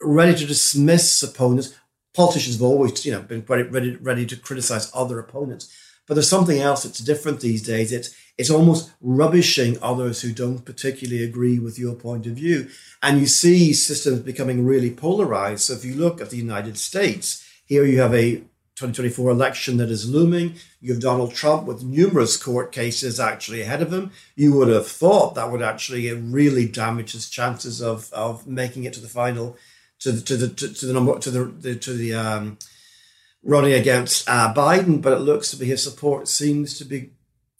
ready 0.00 0.36
to 0.36 0.46
dismiss 0.46 1.22
opponents. 1.22 1.74
Politicians 2.18 2.56
have 2.56 2.62
always, 2.62 3.06
you 3.06 3.12
know, 3.12 3.22
been 3.22 3.44
ready, 3.46 3.94
ready 3.94 4.26
to 4.26 4.34
criticize 4.34 4.90
other 4.92 5.20
opponents. 5.20 5.72
But 6.04 6.14
there's 6.14 6.28
something 6.28 6.58
else 6.58 6.82
that's 6.82 6.98
different 6.98 7.38
these 7.38 7.62
days. 7.62 7.92
It's 7.92 8.12
it's 8.36 8.50
almost 8.50 8.90
rubbishing 9.00 9.78
others 9.80 10.22
who 10.22 10.32
don't 10.32 10.64
particularly 10.64 11.22
agree 11.22 11.60
with 11.60 11.78
your 11.78 11.94
point 11.94 12.26
of 12.26 12.32
view. 12.32 12.70
And 13.04 13.20
you 13.20 13.26
see 13.26 13.72
systems 13.72 14.18
becoming 14.18 14.66
really 14.66 14.90
polarized. 14.90 15.62
So 15.62 15.74
if 15.74 15.84
you 15.84 15.94
look 15.94 16.20
at 16.20 16.30
the 16.30 16.36
United 16.36 16.76
States, 16.76 17.48
here 17.66 17.84
you 17.84 18.00
have 18.00 18.14
a 18.14 18.38
2024 18.74 19.30
election 19.30 19.76
that 19.76 19.90
is 19.90 20.10
looming. 20.10 20.56
You 20.80 20.94
have 20.94 21.02
Donald 21.02 21.34
Trump 21.34 21.68
with 21.68 21.84
numerous 21.84 22.36
court 22.36 22.72
cases 22.72 23.20
actually 23.20 23.60
ahead 23.60 23.80
of 23.80 23.92
him. 23.92 24.10
You 24.34 24.54
would 24.54 24.68
have 24.68 24.88
thought 24.88 25.36
that 25.36 25.52
would 25.52 25.62
actually 25.62 26.12
really 26.12 26.66
damage 26.66 27.12
his 27.12 27.30
chances 27.30 27.80
of, 27.80 28.12
of 28.12 28.48
making 28.48 28.82
it 28.84 28.92
to 28.94 29.00
the 29.00 29.08
final, 29.08 29.56
to 30.00 30.12
the 30.12 30.20
to 30.22 30.36
the 30.36 30.48
to, 30.48 30.74
to 30.74 30.86
the 30.86 30.92
number 30.92 31.18
to 31.18 31.30
the, 31.30 31.44
the 31.44 31.74
to 31.76 31.92
the 31.92 32.14
um, 32.14 32.58
running 33.42 33.72
against 33.72 34.28
uh, 34.28 34.52
Biden. 34.54 35.00
But 35.02 35.12
it 35.14 35.20
looks 35.20 35.50
to 35.50 35.56
be 35.56 35.66
his 35.66 35.82
support 35.82 36.28
seems 36.28 36.78
to 36.78 36.84
be 36.84 37.10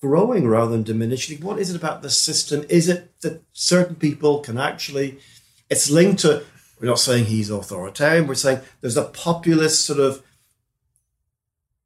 growing 0.00 0.46
rather 0.46 0.72
than 0.72 0.82
diminishing? 0.82 1.40
What 1.40 1.58
is 1.58 1.70
it 1.70 1.76
about 1.76 2.02
the 2.02 2.10
system? 2.10 2.64
Is 2.68 2.88
it 2.88 3.20
that 3.20 3.42
certain 3.52 3.96
people 3.96 4.40
can 4.40 4.58
actually, 4.58 5.18
it's 5.68 5.90
linked 5.90 6.20
to, 6.22 6.44
we're 6.80 6.88
not 6.88 7.00
saying 7.00 7.26
he's 7.26 7.50
authoritarian, 7.50 8.26
we're 8.26 8.34
saying 8.34 8.60
there's 8.80 8.96
a 8.96 9.04
populist 9.04 9.84
sort 9.84 9.98
of 9.98 10.22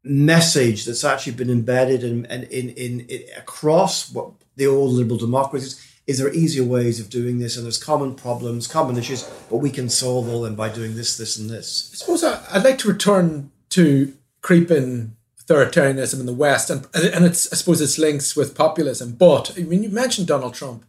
message 0.05 0.85
that's 0.85 1.05
actually 1.05 1.35
been 1.35 1.51
embedded 1.51 2.05
in, 2.05 2.25
in, 2.27 2.45
in, 2.45 3.01
in 3.01 3.25
across 3.37 4.13
what 4.13 4.33
the 4.57 4.67
old 4.67 4.93
liberal 4.93 5.19
democracies. 5.19 5.89
Is 6.13 6.19
there 6.19 6.31
easier 6.35 6.63
ways 6.63 7.01
of 7.01 7.09
doing 7.09 7.39
this? 7.39 7.57
And 7.57 7.65
there's 7.65 7.83
common 7.83 8.15
problems, 8.15 8.67
common 8.67 8.99
issues, 8.99 9.23
but 9.49 9.57
we 9.57 9.71
can 9.71 9.89
solve 9.89 10.29
all 10.29 10.43
them 10.43 10.55
by 10.55 10.69
doing 10.69 10.95
this, 10.95 11.17
this, 11.17 11.39
and 11.39 11.49
this. 11.49 11.91
I 11.91 11.97
suppose 11.97 12.23
I'd 12.23 12.65
like 12.65 12.77
to 12.79 12.89
return 12.89 13.51
to 13.71 14.13
creeping 14.43 15.17
authoritarianism 15.41 16.21
in 16.21 16.27
the 16.27 16.35
West, 16.35 16.69
and 16.69 16.87
and 16.95 17.25
it's 17.25 17.51
I 17.51 17.57
suppose 17.57 17.81
it's 17.81 17.99
links 17.99 18.37
with 18.37 18.55
populism. 18.55 19.13
But 19.13 19.55
I 19.57 19.63
mean, 19.63 19.83
you 19.83 19.89
mentioned 19.89 20.27
Donald 20.27 20.53
Trump, 20.53 20.85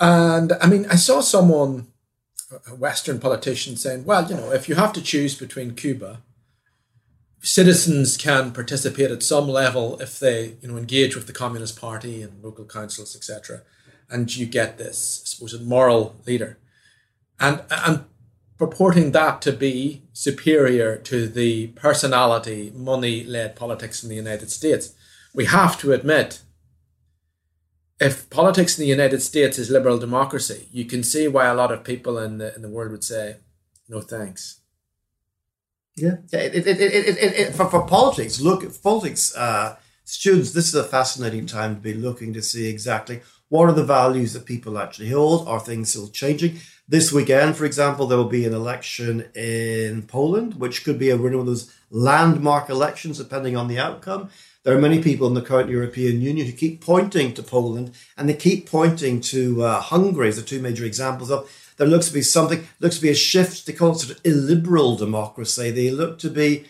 and 0.00 0.52
I 0.60 0.66
mean, 0.66 0.84
I 0.90 0.96
saw 0.96 1.20
someone, 1.20 1.86
a 2.66 2.74
Western 2.74 3.20
politician, 3.20 3.76
saying, 3.76 4.04
"Well, 4.04 4.28
you 4.28 4.34
know, 4.34 4.50
if 4.50 4.68
you 4.68 4.74
have 4.74 4.92
to 4.94 5.02
choose 5.02 5.36
between 5.36 5.76
Cuba." 5.76 6.22
Citizens 7.40 8.16
can 8.16 8.52
participate 8.52 9.10
at 9.10 9.22
some 9.22 9.46
level 9.46 10.00
if 10.00 10.18
they, 10.18 10.54
you 10.62 10.68
know, 10.68 10.78
engage 10.78 11.14
with 11.14 11.26
the 11.26 11.32
Communist 11.34 11.78
Party 11.78 12.22
and 12.22 12.42
local 12.42 12.64
councils, 12.64 13.14
etc., 13.14 13.60
and 14.10 14.34
you 14.34 14.46
get 14.46 14.78
this, 14.78 15.20
I 15.22 15.26
suppose, 15.26 15.54
a 15.54 15.64
moral 15.64 16.16
leader, 16.26 16.58
and 17.38 17.62
and 17.70 18.04
purporting 18.56 19.12
that 19.12 19.42
to 19.42 19.52
be 19.52 20.02
superior 20.12 20.96
to 20.96 21.28
the 21.28 21.68
personality, 21.68 22.72
money 22.74 23.24
led 23.24 23.56
politics 23.56 24.02
in 24.02 24.08
the 24.08 24.14
United 24.14 24.50
States. 24.50 24.94
We 25.34 25.46
have 25.46 25.78
to 25.80 25.92
admit, 25.92 26.40
if 28.00 28.30
politics 28.30 28.78
in 28.78 28.82
the 28.82 28.88
United 28.88 29.22
States 29.22 29.58
is 29.58 29.70
liberal 29.70 29.98
democracy, 29.98 30.68
you 30.70 30.84
can 30.84 31.02
see 31.02 31.26
why 31.26 31.46
a 31.46 31.54
lot 31.54 31.72
of 31.72 31.82
people 31.82 32.18
in 32.18 32.38
the, 32.38 32.54
in 32.54 32.62
the 32.62 32.68
world 32.68 32.92
would 32.92 33.02
say, 33.04 33.36
no 33.88 34.00
thanks. 34.00 34.60
Yeah, 35.96 36.18
it, 36.32 36.54
it, 36.54 36.66
it, 36.66 36.80
it, 36.80 37.18
it, 37.18 37.54
for, 37.54 37.68
for 37.68 37.86
politics, 37.86 38.40
look, 38.40 38.62
politics, 38.82 39.34
uh, 39.36 39.76
students, 40.04 40.52
this 40.52 40.68
is 40.68 40.74
a 40.74 40.84
fascinating 40.84 41.46
time 41.46 41.76
to 41.76 41.80
be 41.80 41.94
looking 41.94 42.32
to 42.34 42.42
see 42.42 42.68
exactly 42.68 43.20
what 43.48 43.68
are 43.68 43.72
the 43.72 43.84
values 43.84 44.32
that 44.32 44.46
people 44.46 44.78
actually 44.78 45.10
hold. 45.10 45.46
Are 45.46 45.60
things 45.60 45.90
still 45.90 46.08
changing? 46.08 46.58
This 46.88 47.12
weekend, 47.12 47.56
for 47.56 47.64
example, 47.64 48.06
there 48.06 48.18
will 48.18 48.24
be 48.24 48.44
an 48.44 48.52
election 48.52 49.28
in 49.34 50.02
Poland, 50.02 50.54
which 50.54 50.84
could 50.84 50.98
be 50.98 51.10
a, 51.10 51.16
one 51.16 51.34
of 51.34 51.46
those 51.46 51.72
landmark 51.90 52.68
elections, 52.68 53.18
depending 53.18 53.56
on 53.56 53.68
the 53.68 53.78
outcome. 53.78 54.30
There 54.64 54.76
are 54.76 54.80
many 54.80 55.02
people 55.02 55.26
in 55.26 55.34
the 55.34 55.42
current 55.42 55.70
European 55.70 56.20
Union 56.20 56.46
who 56.46 56.52
keep 56.52 56.80
pointing 56.80 57.34
to 57.34 57.42
Poland 57.42 57.92
and 58.16 58.28
they 58.28 58.34
keep 58.34 58.68
pointing 58.68 59.20
to 59.22 59.62
uh, 59.62 59.80
Hungary 59.80 60.28
as 60.28 60.36
the 60.36 60.42
two 60.42 60.60
major 60.60 60.84
examples 60.84 61.30
of 61.30 61.50
there 61.76 61.86
looks 61.86 62.08
to 62.08 62.14
be 62.14 62.22
something, 62.22 62.66
looks 62.80 62.96
to 62.96 63.02
be 63.02 63.10
a 63.10 63.14
shift. 63.14 63.66
They 63.66 63.72
call 63.72 63.92
it 63.92 63.98
sort 63.98 64.16
of 64.16 64.24
illiberal 64.24 64.96
democracy. 64.96 65.70
They 65.70 65.90
look 65.90 66.18
to 66.20 66.30
be, 66.30 66.66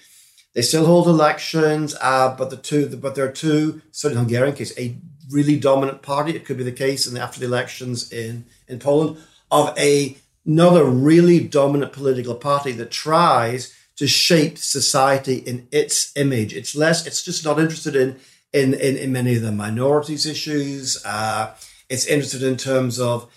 they 0.55 0.63
still 0.63 0.87
hold 0.87 1.07
elections, 1.07 1.95
uh, 2.01 2.35
but 2.37 2.51
the 2.51 2.57
two, 2.57 2.89
but 2.97 3.15
there 3.15 3.27
are 3.27 3.33
two, 3.33 3.83
certainly 3.93 4.23
in 4.23 4.29
Hungarian 4.29 4.57
case, 4.57 4.77
a 4.79 4.97
really 5.35 5.59
dominant 5.59 6.01
party. 6.01 6.35
It 6.35 6.45
could 6.45 6.57
be 6.57 6.65
the 6.65 6.73
case 6.73 7.07
in 7.07 7.15
the, 7.15 7.21
after 7.21 7.41
the 7.41 7.47
elections 7.47 8.13
in, 8.13 8.47
in 8.69 8.79
Poland 8.79 9.19
of 9.51 9.77
a 9.79 10.17
another 10.47 10.85
really 10.85 11.41
dominant 11.41 11.93
political 11.93 12.35
party 12.35 12.73
that 12.73 12.91
tries 12.91 13.75
to 13.97 14.07
shape 14.07 14.59
society 14.59 15.37
in 15.37 15.67
its 15.73 16.15
image. 16.17 16.53
It's 16.53 16.77
less, 16.77 17.07
it's 17.07 17.23
just 17.23 17.45
not 17.45 17.59
interested 17.59 17.97
in 17.97 18.21
in, 18.55 18.73
in, 18.73 18.97
in 18.97 19.13
many 19.13 19.35
of 19.35 19.43
the 19.43 19.53
minorities 19.53 20.27
issues. 20.27 21.05
Uh, 21.05 21.55
it's 21.89 22.07
interested 22.07 22.43
in 22.43 22.57
terms 22.57 23.01
of 23.01 23.29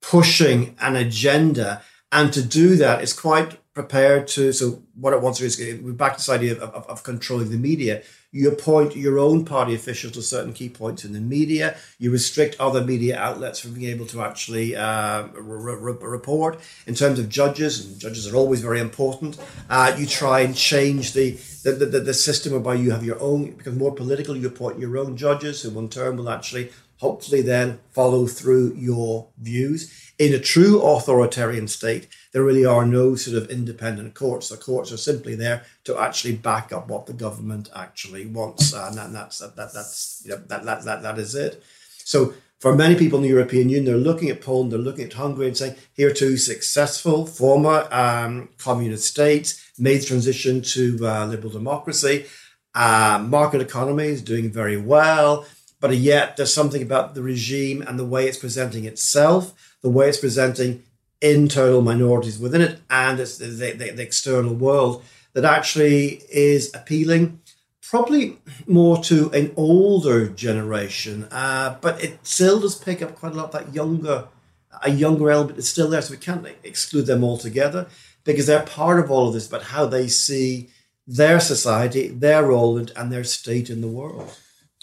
pushing 0.00 0.76
an 0.80 0.96
agenda. 0.96 1.82
And 2.12 2.32
to 2.32 2.42
do 2.42 2.76
that 2.76 3.02
is 3.02 3.12
quite 3.12 3.58
prepared 3.74 4.28
to. 4.28 4.52
So, 4.52 4.82
what 4.94 5.12
it 5.12 5.20
wants 5.20 5.38
to 5.38 5.48
do 5.48 5.64
is 5.64 5.82
we're 5.82 5.92
back 5.92 6.12
to 6.12 6.18
this 6.18 6.28
idea 6.28 6.52
of, 6.52 6.70
of, 6.70 6.86
of 6.86 7.02
controlling 7.02 7.50
the 7.50 7.58
media. 7.58 8.02
You 8.30 8.50
appoint 8.50 8.94
your 8.94 9.18
own 9.18 9.46
party 9.46 9.74
officials 9.74 10.12
to 10.12 10.22
certain 10.22 10.52
key 10.52 10.68
points 10.68 11.02
in 11.02 11.14
the 11.14 11.20
media. 11.20 11.78
You 11.98 12.10
restrict 12.10 12.56
other 12.60 12.84
media 12.84 13.18
outlets 13.18 13.58
from 13.58 13.72
being 13.72 13.90
able 13.90 14.04
to 14.06 14.20
actually 14.20 14.76
uh, 14.76 15.28
re- 15.28 15.76
re- 15.76 15.96
report. 15.98 16.60
In 16.86 16.94
terms 16.94 17.18
of 17.18 17.30
judges, 17.30 17.86
and 17.86 17.98
judges 17.98 18.30
are 18.30 18.36
always 18.36 18.60
very 18.60 18.80
important, 18.80 19.38
uh, 19.70 19.94
you 19.98 20.06
try 20.06 20.40
and 20.40 20.54
change 20.54 21.14
the, 21.14 21.38
the, 21.62 21.72
the, 21.72 22.00
the 22.00 22.14
system 22.14 22.52
whereby 22.52 22.74
you 22.74 22.90
have 22.90 23.02
your 23.02 23.18
own, 23.18 23.52
because 23.52 23.74
more 23.74 23.94
political, 23.94 24.36
you 24.36 24.48
appoint 24.48 24.78
your 24.78 24.98
own 24.98 25.16
judges 25.16 25.62
who, 25.62 25.78
in 25.78 25.88
turn, 25.88 26.18
will 26.18 26.28
actually 26.28 26.70
hopefully 26.98 27.40
then 27.42 27.78
follow 27.92 28.26
through 28.26 28.74
your 28.74 29.28
views. 29.38 30.07
In 30.18 30.34
a 30.34 30.40
true 30.40 30.82
authoritarian 30.82 31.68
state, 31.68 32.08
there 32.32 32.42
really 32.42 32.64
are 32.64 32.84
no 32.84 33.14
sort 33.14 33.36
of 33.36 33.50
independent 33.50 34.14
courts. 34.14 34.48
The 34.48 34.56
courts 34.56 34.90
are 34.90 34.96
simply 34.96 35.36
there 35.36 35.62
to 35.84 35.96
actually 35.96 36.34
back 36.34 36.72
up 36.72 36.88
what 36.88 37.06
the 37.06 37.12
government 37.12 37.70
actually 37.74 38.26
wants, 38.26 38.72
and, 38.72 38.96
that, 38.96 39.12
that's 39.12 39.38
that, 39.38 39.54
that 39.54 39.72
that's 39.72 40.22
you 40.24 40.32
know, 40.32 40.42
that, 40.48 40.64
that 40.64 40.84
that 40.84 41.02
that 41.02 41.18
is 41.18 41.36
it. 41.36 41.62
So 41.98 42.34
for 42.58 42.74
many 42.74 42.96
people 42.96 43.18
in 43.18 43.22
the 43.22 43.28
European 43.28 43.68
Union, 43.68 43.84
they're 43.84 43.96
looking 43.96 44.28
at 44.28 44.40
Poland, 44.40 44.72
they're 44.72 44.80
looking 44.80 45.04
at 45.04 45.12
Hungary, 45.12 45.46
and 45.46 45.56
saying 45.56 45.76
here 45.94 46.12
two 46.12 46.36
successful 46.36 47.24
former 47.24 47.86
um, 47.92 48.48
communist 48.58 49.06
states 49.06 49.70
made 49.78 50.04
transition 50.04 50.62
to 50.62 50.98
uh, 51.02 51.26
liberal 51.26 51.52
democracy. 51.52 52.26
Uh, 52.74 53.24
market 53.24 53.60
economy 53.60 54.06
is 54.06 54.22
doing 54.22 54.50
very 54.50 54.76
well 54.76 55.46
but 55.80 55.96
yet 55.96 56.36
there's 56.36 56.52
something 56.52 56.82
about 56.82 57.14
the 57.14 57.22
regime 57.22 57.82
and 57.82 57.98
the 57.98 58.04
way 58.04 58.26
it's 58.26 58.38
presenting 58.38 58.84
itself, 58.84 59.67
the 59.82 59.88
way 59.88 60.08
it's 60.08 60.18
presenting 60.18 60.82
internal 61.20 61.82
minorities 61.82 62.38
within 62.38 62.60
it, 62.60 62.80
and 62.90 63.18
it's 63.20 63.38
the, 63.38 63.46
the, 63.46 63.90
the 63.90 64.02
external 64.02 64.54
world 64.54 65.04
that 65.32 65.44
actually 65.44 66.22
is 66.30 66.72
appealing 66.74 67.40
probably 67.82 68.38
more 68.66 69.02
to 69.02 69.30
an 69.32 69.52
older 69.56 70.28
generation, 70.28 71.26
uh, 71.30 71.76
but 71.80 72.02
it 72.02 72.18
still 72.26 72.60
does 72.60 72.76
pick 72.76 73.00
up 73.00 73.16
quite 73.16 73.32
a 73.32 73.34
lot 73.34 73.50
that 73.52 73.74
younger, 73.74 74.28
a 74.82 74.90
younger 74.90 75.30
element 75.30 75.58
is 75.58 75.68
still 75.68 75.88
there, 75.88 76.02
so 76.02 76.12
we 76.12 76.18
can't 76.18 76.46
exclude 76.62 77.06
them 77.06 77.24
altogether 77.24 77.86
because 78.24 78.46
they're 78.46 78.62
part 78.62 79.00
of 79.00 79.10
all 79.10 79.28
of 79.28 79.34
this, 79.34 79.48
but 79.48 79.62
how 79.62 79.86
they 79.86 80.06
see 80.06 80.68
their 81.06 81.40
society, 81.40 82.08
their 82.08 82.44
role, 82.44 82.76
and 82.76 83.10
their 83.10 83.24
state 83.24 83.70
in 83.70 83.80
the 83.80 83.88
world 83.88 84.36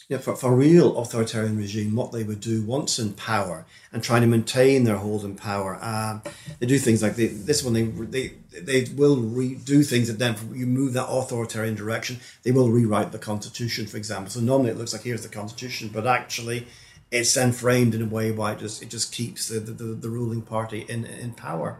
you 0.07 0.15
know, 0.15 0.21
for, 0.21 0.35
for 0.35 0.55
real 0.55 0.97
authoritarian 0.97 1.57
regime, 1.57 1.95
what 1.95 2.11
they 2.11 2.23
would 2.23 2.39
do 2.39 2.61
once 2.61 2.99
in 2.99 3.13
power 3.13 3.65
and 3.91 4.03
trying 4.03 4.21
to 4.21 4.27
maintain 4.27 4.83
their 4.83 4.97
hold 4.97 5.25
in 5.25 5.35
power. 5.35 5.79
Um, 5.81 6.21
they 6.59 6.67
do 6.67 6.77
things 6.77 7.01
like 7.01 7.15
they, 7.15 7.27
this 7.27 7.63
one, 7.63 7.73
they, 7.73 7.85
they, 7.85 8.33
they 8.51 8.85
will 8.95 9.15
do 9.15 9.81
things 9.81 10.07
that 10.07 10.19
then 10.19 10.35
you 10.53 10.67
move 10.67 10.93
that 10.93 11.07
authoritarian 11.09 11.75
direction, 11.75 12.19
they 12.43 12.51
will 12.51 12.69
rewrite 12.69 13.11
the 13.11 13.17
constitution, 13.17 13.87
for 13.87 13.97
example. 13.97 14.29
So 14.29 14.41
normally 14.41 14.71
it 14.71 14.77
looks 14.77 14.93
like 14.93 15.01
here's 15.01 15.23
the 15.23 15.29
constitution, 15.29 15.89
but 15.91 16.05
actually 16.05 16.67
it's 17.09 17.33
then 17.33 17.51
framed 17.51 17.95
in 17.95 18.01
a 18.03 18.07
way 18.07 18.31
why 18.31 18.53
it 18.53 18.59
just, 18.59 18.83
it 18.83 18.89
just 18.89 19.11
keeps 19.11 19.47
the, 19.47 19.59
the, 19.59 19.83
the 19.85 20.09
ruling 20.09 20.43
party 20.43 20.85
in, 20.87 21.05
in 21.05 21.33
power. 21.33 21.79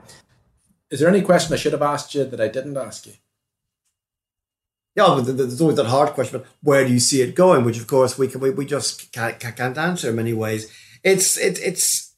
Is 0.89 0.99
there 0.99 1.09
any 1.09 1.21
question 1.21 1.53
I 1.53 1.57
should 1.57 1.73
have 1.73 1.81
asked 1.81 2.15
you 2.15 2.25
that 2.25 2.41
I 2.41 2.47
didn't 2.47 2.77
ask 2.77 3.05
you? 3.05 3.13
Yeah, 4.95 5.21
there's 5.21 5.59
always 5.59 5.75
that 5.75 5.87
hard 5.87 6.11
question, 6.11 6.39
but 6.39 6.47
where 6.63 6.85
do 6.85 6.93
you 6.93 6.99
see 6.99 7.21
it 7.21 7.35
going? 7.35 7.65
Which, 7.65 7.77
of 7.77 7.85
course, 7.85 8.17
we 8.17 8.29
can, 8.29 8.39
we, 8.39 8.49
we 8.49 8.65
just 8.65 9.11
can't, 9.11 9.37
can't 9.39 9.77
answer 9.77 10.09
in 10.09 10.15
many 10.15 10.33
ways. 10.33 10.71
It's 11.03 11.37
it, 11.37 11.59
it's 11.59 12.13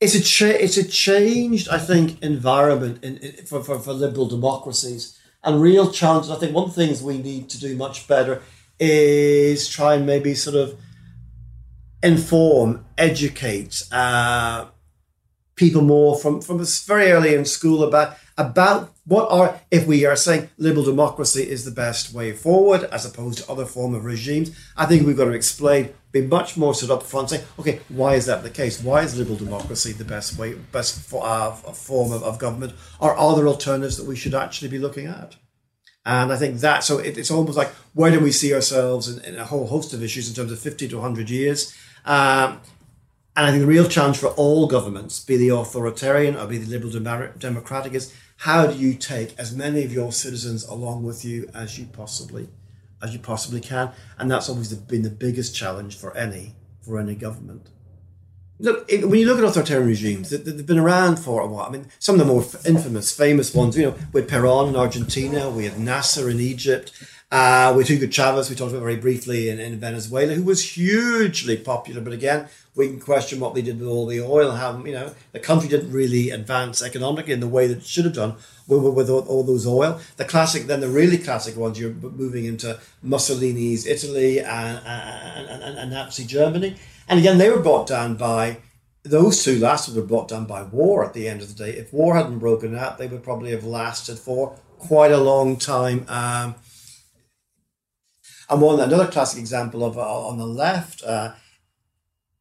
it's 0.00 0.14
a 0.14 0.22
cha- 0.22 0.46
it's 0.46 0.78
a 0.78 0.88
changed, 0.88 1.68
I 1.68 1.78
think, 1.78 2.22
environment 2.22 3.04
in, 3.04 3.18
in, 3.18 3.46
for, 3.46 3.62
for 3.62 3.78
for 3.78 3.92
liberal 3.92 4.26
democracies 4.26 5.18
and 5.44 5.60
real 5.60 5.92
challenges. 5.92 6.30
I 6.30 6.36
think 6.36 6.54
one 6.54 6.64
of 6.64 6.74
the 6.74 6.86
things 6.86 7.02
we 7.02 7.18
need 7.18 7.50
to 7.50 7.60
do 7.60 7.76
much 7.76 8.08
better 8.08 8.42
is 8.80 9.68
try 9.68 9.94
and 9.94 10.06
maybe 10.06 10.34
sort 10.34 10.56
of 10.56 10.78
inform, 12.02 12.84
educate 12.98 13.82
uh, 13.92 14.66
people 15.54 15.82
more 15.82 16.18
from 16.18 16.40
from 16.40 16.64
very 16.86 17.12
early 17.12 17.34
in 17.34 17.44
school 17.44 17.84
about 17.84 18.16
about 18.36 18.95
what 19.06 19.30
are 19.30 19.60
if 19.70 19.86
we 19.86 20.04
are 20.04 20.16
saying 20.16 20.48
liberal 20.58 20.84
democracy 20.84 21.48
is 21.48 21.64
the 21.64 21.70
best 21.70 22.12
way 22.12 22.32
forward 22.32 22.84
as 22.84 23.06
opposed 23.06 23.38
to 23.38 23.50
other 23.50 23.64
form 23.64 23.94
of 23.94 24.04
regimes 24.04 24.50
i 24.76 24.84
think 24.84 25.06
we've 25.06 25.16
got 25.16 25.26
to 25.26 25.32
explain 25.32 25.88
be 26.12 26.22
much 26.22 26.56
more 26.56 26.74
stood 26.74 26.90
up 26.90 27.02
front 27.02 27.30
saying 27.30 27.44
okay 27.58 27.80
why 27.96 28.14
is 28.14 28.26
that 28.26 28.42
the 28.42 28.50
case? 28.50 28.82
Why 28.82 29.02
is 29.02 29.18
liberal 29.18 29.36
democracy 29.36 29.92
the 29.92 30.04
best 30.04 30.38
way 30.38 30.54
best 30.54 31.00
for, 31.00 31.24
uh, 31.24 31.52
form 31.52 32.12
of, 32.12 32.22
of 32.22 32.38
government? 32.38 32.74
Or 33.00 33.16
are 33.16 33.36
there 33.36 33.48
alternatives 33.48 33.96
that 33.96 34.06
we 34.06 34.16
should 34.16 34.34
actually 34.34 34.68
be 34.68 34.78
looking 34.78 35.06
at? 35.06 35.36
And 36.04 36.32
I 36.32 36.36
think 36.36 36.58
that, 36.60 36.84
so 36.84 36.98
it, 36.98 37.18
it's 37.18 37.32
almost 37.32 37.56
like, 37.56 37.68
where 37.94 38.12
do 38.12 38.20
we 38.20 38.30
see 38.30 38.54
ourselves 38.54 39.08
in, 39.08 39.24
in, 39.24 39.40
a 39.40 39.44
whole 39.44 39.66
host 39.66 39.92
of 39.92 40.04
issues 40.04 40.28
in 40.28 40.36
terms 40.36 40.52
of 40.52 40.60
50 40.60 40.86
to 40.88 40.96
100 40.96 41.28
years? 41.28 41.74
Um, 42.04 42.60
and 43.36 43.44
I 43.44 43.50
think 43.50 43.62
the 43.62 43.66
real 43.66 43.88
challenge 43.88 44.18
for 44.18 44.28
all 44.28 44.68
governments, 44.68 45.18
be 45.24 45.36
the 45.36 45.48
authoritarian 45.48 46.36
or 46.36 46.46
be 46.46 46.58
the 46.58 46.70
liberal 46.70 46.92
democratic, 47.38 47.92
is 47.92 48.14
how 48.36 48.66
do 48.66 48.76
you 48.78 48.94
take 48.94 49.38
as 49.38 49.54
many 49.54 49.84
of 49.84 49.92
your 49.92 50.12
citizens 50.12 50.64
along 50.64 51.04
with 51.04 51.24
you 51.24 51.48
as 51.54 51.78
you 51.78 51.86
possibly 51.86 52.48
as 53.02 53.12
you 53.12 53.18
possibly 53.18 53.60
can? 53.60 53.90
And 54.18 54.30
that's 54.30 54.48
always 54.48 54.72
been 54.72 55.02
the 55.02 55.10
biggest 55.10 55.54
challenge 55.54 55.96
for 55.96 56.16
any 56.16 56.54
for 56.82 56.98
any 56.98 57.14
government. 57.14 57.70
Look 58.58 58.90
when 58.90 59.16
you 59.20 59.26
look 59.26 59.38
at 59.38 59.44
authoritarian 59.44 59.88
regimes 59.88 60.30
they've 60.30 60.66
been 60.66 60.78
around 60.78 61.18
for 61.18 61.42
a 61.42 61.46
while. 61.46 61.66
I 61.66 61.70
mean 61.70 61.88
some 61.98 62.14
of 62.14 62.26
the 62.26 62.32
more 62.32 62.44
infamous 62.64 63.12
famous 63.12 63.54
ones 63.54 63.76
you 63.76 63.86
know 63.86 63.94
with 64.12 64.28
peron 64.28 64.68
in 64.70 64.76
argentina 64.76 65.50
we 65.50 65.64
had 65.64 65.78
nasser 65.78 66.30
in 66.30 66.40
egypt 66.40 66.92
uh, 67.30 67.74
with 67.76 67.88
Hugo 67.88 68.06
Chavez, 68.06 68.48
we 68.48 68.54
talked 68.54 68.70
about 68.70 68.82
very 68.82 68.96
briefly 68.96 69.48
in, 69.48 69.58
in 69.58 69.80
Venezuela, 69.80 70.34
who 70.34 70.44
was 70.44 70.72
hugely 70.72 71.56
popular, 71.56 72.00
but 72.00 72.12
again, 72.12 72.48
we 72.76 72.88
can 72.88 73.00
question 73.00 73.40
what 73.40 73.54
they 73.54 73.62
did 73.62 73.80
with 73.80 73.88
all 73.88 74.06
the 74.06 74.20
oil 74.20 74.52
how 74.52 74.84
you 74.84 74.92
know 74.92 75.14
the 75.32 75.40
country 75.40 75.68
didn't 75.68 75.90
really 75.90 76.30
advance 76.30 76.82
economically 76.82 77.32
in 77.32 77.40
the 77.40 77.48
way 77.48 77.66
that 77.66 77.78
it 77.78 77.86
should 77.86 78.04
have 78.04 78.14
done 78.14 78.34
with, 78.68 78.82
with 78.82 79.10
all, 79.10 79.20
all, 79.26 79.42
those 79.42 79.66
oil. 79.66 79.98
The 80.18 80.24
classic, 80.24 80.64
then 80.64 80.80
the 80.80 80.88
really 80.88 81.18
classic 81.18 81.56
ones, 81.56 81.80
you're 81.80 81.94
moving 81.94 82.44
into 82.44 82.78
Mussolini's 83.02 83.86
Italy 83.86 84.40
and, 84.40 84.80
and, 84.86 85.62
and, 85.62 85.78
and 85.78 85.90
Nazi 85.90 86.24
Germany, 86.24 86.76
and 87.08 87.18
again 87.18 87.38
they 87.38 87.50
were 87.50 87.60
brought 87.60 87.88
down 87.88 88.16
by 88.16 88.58
those 89.02 89.42
two 89.42 89.58
last 89.58 89.88
were 89.88 90.02
brought 90.02 90.28
down 90.28 90.46
by 90.46 90.62
war. 90.62 91.04
At 91.04 91.14
the 91.14 91.28
end 91.28 91.42
of 91.42 91.48
the 91.48 91.64
day, 91.64 91.76
if 91.76 91.92
war 91.92 92.16
hadn't 92.16 92.38
broken 92.38 92.76
out, 92.76 92.98
they 92.98 93.06
would 93.06 93.22
probably 93.22 93.52
have 93.52 93.64
lasted 93.64 94.18
for 94.18 94.56
quite 94.78 95.12
a 95.12 95.18
long 95.18 95.56
time. 95.56 96.04
Um, 96.08 96.56
and 98.48 98.60
one 98.60 98.80
another 98.80 99.06
classic 99.06 99.40
example 99.40 99.84
of 99.84 99.98
uh, 99.98 100.26
on 100.26 100.38
the 100.38 100.46
left. 100.46 101.02
Uh, 101.02 101.32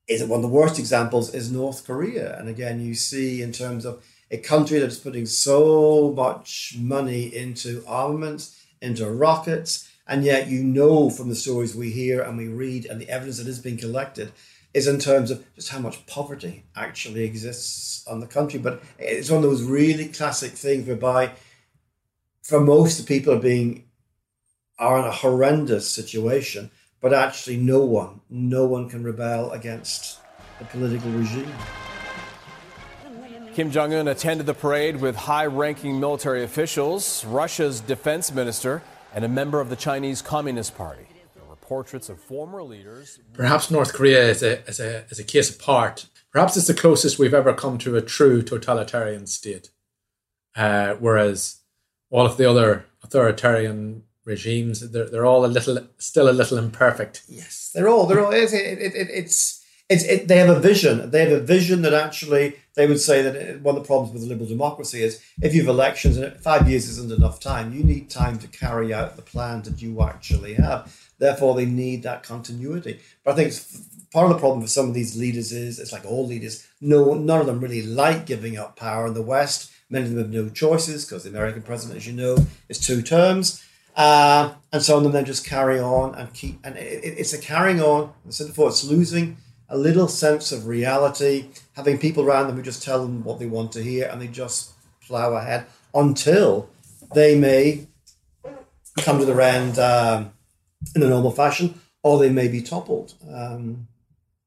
is 0.08 0.24
one 0.24 0.38
of 0.38 0.44
the 0.44 0.48
worst 0.48 0.78
examples 0.78 1.34
is 1.34 1.52
North 1.52 1.86
Korea. 1.86 2.38
And 2.38 2.48
again, 2.48 2.80
you 2.80 2.94
see 2.94 3.41
in 3.41 3.52
terms 3.52 3.86
of 3.86 4.04
a 4.30 4.38
country 4.38 4.80
that 4.80 4.88
is 4.88 5.00
putting 5.00 5.26
so 5.26 6.13
much 6.15 6.76
money 6.78 7.36
into 7.36 7.84
armaments, 7.88 8.65
into 8.82 9.10
rockets, 9.10 9.89
and 10.08 10.24
yet 10.24 10.48
you 10.48 10.63
know 10.63 11.10
from 11.10 11.30
the 11.30 11.36
stories 11.36 11.76
we 11.76 11.89
hear 11.89 12.22
and 12.22 12.38
we 12.38 12.48
read 12.48 12.86
and 12.86 13.02
the 13.02 13.10
evidence 13.10 13.39
that 13.39 13.48
is 13.48 13.60
being 13.60 13.78
collected 13.78 14.32
is 14.74 14.88
in 14.88 15.00
terms 15.00 15.32
of 15.32 15.44
just 15.56 15.70
how 15.70 15.80
much 15.80 16.06
poverty 16.06 16.65
actually 16.76 17.24
exists 17.24 18.06
on 18.08 18.20
the 18.20 18.28
country. 18.28 18.60
But 18.60 18.84
it's 19.00 19.30
one 19.30 19.44
of 19.44 19.50
those 19.50 19.63
really 19.63 20.10
classic 20.10 20.52
things 20.52 20.86
whereby 20.86 21.32
for 22.44 22.60
most 22.60 22.98
the 22.98 23.04
people 23.04 23.34
are 23.34 23.39
being 23.39 23.85
are 24.78 25.00
in 25.00 25.06
a 25.06 25.12
horrendous 25.12 25.90
situation, 25.90 26.72
but 27.02 27.14
actually 27.14 27.58
no 27.58 27.84
one, 27.84 28.22
no 28.30 28.66
one 28.66 28.90
can 28.90 29.04
rebel 29.04 29.52
against 29.52 30.20
the 30.60 30.66
political 30.66 31.12
regime. 31.12 31.52
Kim 33.54 33.72
Jong 33.72 33.94
un 33.94 34.10
attended 34.10 34.46
the 34.46 34.54
parade 34.54 34.98
with 34.98 35.16
high 35.16 35.46
ranking 35.46 35.98
military 35.98 36.44
officials, 36.44 37.24
Russia's 37.24 37.80
defense 37.80 38.34
minister, 38.34 38.82
and 39.14 39.24
a 39.24 39.30
member 39.30 39.62
of 39.62 39.70
the 39.70 39.78
Chinese 39.78 40.22
Communist 40.22 40.76
Party. 40.76 41.08
There 41.34 41.46
were 41.46 41.56
portraits 41.56 42.10
of 42.10 42.20
former 42.20 42.62
leaders. 42.64 43.20
Perhaps 43.32 43.72
North 43.72 43.94
Korea 43.94 44.28
is 44.28 44.44
a, 44.44 44.62
is, 44.68 44.82
a, 44.82 45.06
is 45.06 45.20
a 45.20 45.24
case 45.24 45.56
apart. 45.56 46.08
Perhaps 46.34 46.58
it's 46.58 46.68
the 46.68 46.74
closest 46.74 47.18
we've 47.18 47.34
ever 47.34 47.54
come 47.54 47.78
to 47.78 47.96
a 47.96 48.02
true 48.02 48.42
totalitarian 48.42 49.26
state. 49.26 49.70
Uh, 50.54 50.96
whereas 50.96 51.62
all 52.10 52.26
of 52.26 52.36
the 52.36 52.50
other 52.50 52.86
authoritarian 53.04 54.04
regimes, 54.26 54.92
they're, 54.92 55.10
they're 55.10 55.26
all 55.26 55.46
a 55.46 55.48
little, 55.48 55.80
still 55.98 56.30
a 56.30 56.32
little 56.32 56.58
imperfect. 56.58 57.24
Yes, 57.28 57.72
they're 57.74 57.88
all, 57.88 58.06
they're 58.06 58.26
all, 58.26 58.34
it, 58.34 58.52
it, 58.54 58.80
it, 58.82 59.10
it's, 59.10 59.64
it's, 59.88 60.04
it, 60.04 60.28
they 60.28 60.38
have 60.38 60.50
a 60.50 60.60
vision. 60.60 61.12
They 61.12 61.22
have 61.30 61.32
a 61.32 61.40
vision 61.40 61.84
that 61.84 61.94
actually 61.94 62.56
they 62.76 62.88
would 62.88 63.00
say 63.00 63.22
that 63.22 63.36
uh, 63.36 63.60
one 63.60 63.76
of 63.76 63.84
the 63.84 63.88
problems 63.88 64.14
with 64.14 64.24
liberal 64.24 64.48
democracy 64.48 65.02
is 65.02 65.24
if 65.42 65.54
you 65.54 65.62
have 65.62 65.70
elections 65.70 66.18
and 66.18 66.36
five 66.42 66.70
years 66.70 66.90
isn't 66.90 67.12
enough 67.12 67.40
time, 67.40 67.74
you 67.74 67.84
need 67.84 68.10
time 68.10 68.38
to 68.40 68.48
carry 68.48 68.94
out 68.94 69.16
the 69.16 69.22
plan 69.22 69.62
that 69.64 69.82
you 69.82 70.02
actually 70.02 70.56
have. 70.56 70.94
Therefore, 71.18 71.56
they 71.56 71.66
need 71.66 72.04
that 72.04 72.24
continuity. 72.24 73.00
But 73.24 73.34
I 73.34 73.36
think 73.36 73.54
part 74.12 74.26
of 74.26 74.34
the 74.34 74.40
problem 74.40 74.62
with 74.62 74.72
some 74.72 74.88
of 74.88 74.94
these 74.94 75.18
leaders 75.18 75.52
is 75.52 75.80
it's 75.80 75.94
like 75.94 76.06
all 76.06 76.26
leaders. 76.26 76.68
No, 76.82 77.14
none 77.14 77.40
of 77.40 77.46
them 77.46 77.60
really 77.60 77.82
like 77.82 78.26
giving 78.26 78.58
up 78.58 78.76
power 78.76 79.08
in 79.08 79.14
the 79.14 79.22
West. 79.22 79.72
Many 79.90 80.06
of 80.06 80.12
them 80.12 80.20
have 80.20 80.32
no 80.32 80.50
choices 80.50 81.06
because 81.06 81.24
the 81.24 81.30
American 81.30 81.62
president, 81.62 81.98
as 81.98 82.08
you 82.08 82.14
know, 82.14 82.38
is 82.70 82.80
two 82.80 83.02
terms. 83.02 83.64
Uh, 83.96 84.54
and 84.74 84.84
some 84.84 84.98
of 84.98 85.04
them 85.04 85.14
then 85.14 85.26
just 85.26 85.46
carry 85.46 85.80
on 85.80 86.16
and 86.16 86.34
keep. 86.34 86.60
And 86.64 86.76
it, 86.78 87.04
it's 87.04 87.34
a 87.34 87.38
carrying 87.38 87.82
on. 87.82 88.12
I 88.28 88.32
said 88.32 88.48
before, 88.48 88.70
it's 88.70 88.84
losing 88.84 89.38
a 89.70 89.78
little 89.78 90.08
sense 90.08 90.52
of 90.52 90.68
reality, 90.68 91.48
having 91.74 91.98
people 91.98 92.24
around 92.24 92.48
them 92.48 92.56
who 92.56 92.62
just 92.62 92.84
tell 92.84 93.02
them 93.02 93.24
what 93.24 93.40
they 93.40 93.46
want 93.46 93.72
to 93.74 93.84
hear 93.84 94.08
and 94.08 94.22
they 94.22 94.28
just 94.28 94.74
plow 95.02 95.34
ahead 95.34 95.66
until 95.94 96.70
they 97.14 97.38
may 97.38 97.88
come 98.98 99.20
to 99.20 99.26
their 99.26 99.42
end 99.42 99.80
um, 99.80 100.32
in 100.96 101.04
a 101.04 101.10
normal 101.10 101.32
fashion 101.32 101.80
or 102.04 102.20
they 102.20 102.30
may 102.30 102.48
be 102.48 102.62
toppled. 102.62 103.14
Um, 103.32 103.88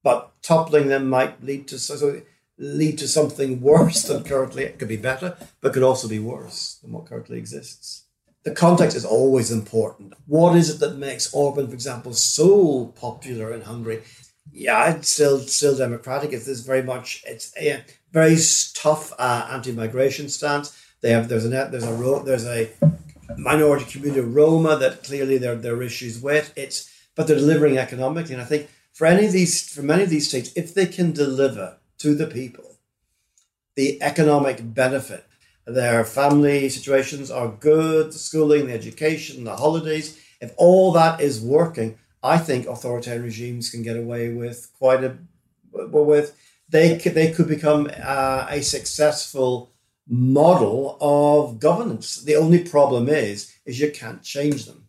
but 0.04 0.30
toppling 0.42 0.88
them 0.88 1.08
might 1.08 1.42
lead 1.42 1.68
to 1.68 1.78
so, 1.78 2.22
lead 2.56 2.98
to 2.98 3.08
something 3.08 3.60
worse 3.60 4.02
than 4.04 4.24
currently. 4.24 4.64
It 4.64 4.78
could 4.78 4.88
be 4.88 4.96
better, 4.96 5.36
but 5.60 5.72
could 5.72 5.82
also 5.82 6.08
be 6.08 6.18
worse 6.18 6.78
than 6.82 6.92
what 6.92 7.06
currently 7.06 7.38
exists. 7.38 8.04
The 8.48 8.54
context 8.54 8.96
is 8.96 9.04
always 9.04 9.50
important. 9.50 10.14
What 10.26 10.56
is 10.56 10.70
it 10.70 10.80
that 10.80 10.96
makes 10.96 11.34
Orban, 11.34 11.68
for 11.68 11.74
example, 11.74 12.14
so 12.14 12.86
popular 12.96 13.52
in 13.52 13.60
Hungary? 13.60 14.02
yeah, 14.52 14.94
it's 14.94 15.10
still 15.10 15.38
still 15.40 15.76
democratic. 15.76 16.32
It's 16.32 16.46
this 16.46 16.60
very 16.60 16.82
much 16.82 17.22
it's 17.26 17.52
a 17.56 17.82
very 18.12 18.36
tough 18.74 19.12
uh, 19.18 19.48
anti-migration 19.50 20.28
stance. 20.28 20.76
They 21.00 21.12
have 21.12 21.28
there's 21.28 21.44
a 21.44 21.48
there's 21.48 21.84
a 21.84 22.22
there's 22.24 22.46
a 22.46 22.70
minority 23.36 23.84
community 23.84 24.20
of 24.20 24.34
Roma 24.34 24.76
that 24.76 25.04
clearly 25.04 25.38
there 25.38 25.58
are 25.74 25.82
issues 25.82 26.18
with. 26.20 26.52
It's 26.56 26.90
but 27.14 27.26
they're 27.26 27.36
delivering 27.36 27.78
economically, 27.78 28.34
and 28.34 28.42
I 28.42 28.46
think 28.46 28.68
for 28.92 29.06
any 29.06 29.26
of 29.26 29.32
these 29.32 29.68
for 29.68 29.82
many 29.82 30.02
of 30.02 30.10
these 30.10 30.28
states, 30.28 30.50
if 30.56 30.74
they 30.74 30.86
can 30.86 31.12
deliver 31.12 31.76
to 31.98 32.14
the 32.14 32.26
people 32.26 32.76
the 33.74 34.02
economic 34.02 34.74
benefit, 34.74 35.27
their 35.68 36.04
family 36.04 36.68
situations 36.68 37.30
are 37.30 37.48
good, 37.48 38.08
the 38.08 38.18
schooling, 38.18 38.66
the 38.66 38.72
education, 38.72 39.44
the 39.44 39.56
holidays. 39.56 40.18
If 40.40 40.52
all 40.56 40.92
that 40.92 41.20
is 41.20 41.40
working, 41.40 41.98
I 42.22 42.38
think 42.38 42.66
authoritarian 42.66 43.24
regimes 43.24 43.70
can 43.70 43.82
get 43.82 43.96
away 43.96 44.30
with 44.30 44.70
quite 44.78 45.04
a 45.04 45.18
with 45.72 46.36
they 46.68 46.98
could, 46.98 47.14
they 47.14 47.32
could 47.32 47.48
become 47.48 47.90
uh, 48.02 48.46
a 48.50 48.62
successful 48.62 49.72
model 50.08 50.96
of 51.00 51.60
governance. 51.60 52.16
The 52.16 52.36
only 52.36 52.64
problem 52.64 53.08
is 53.08 53.54
is 53.64 53.80
you 53.80 53.90
can't 53.90 54.22
change 54.22 54.64
them. 54.64 54.88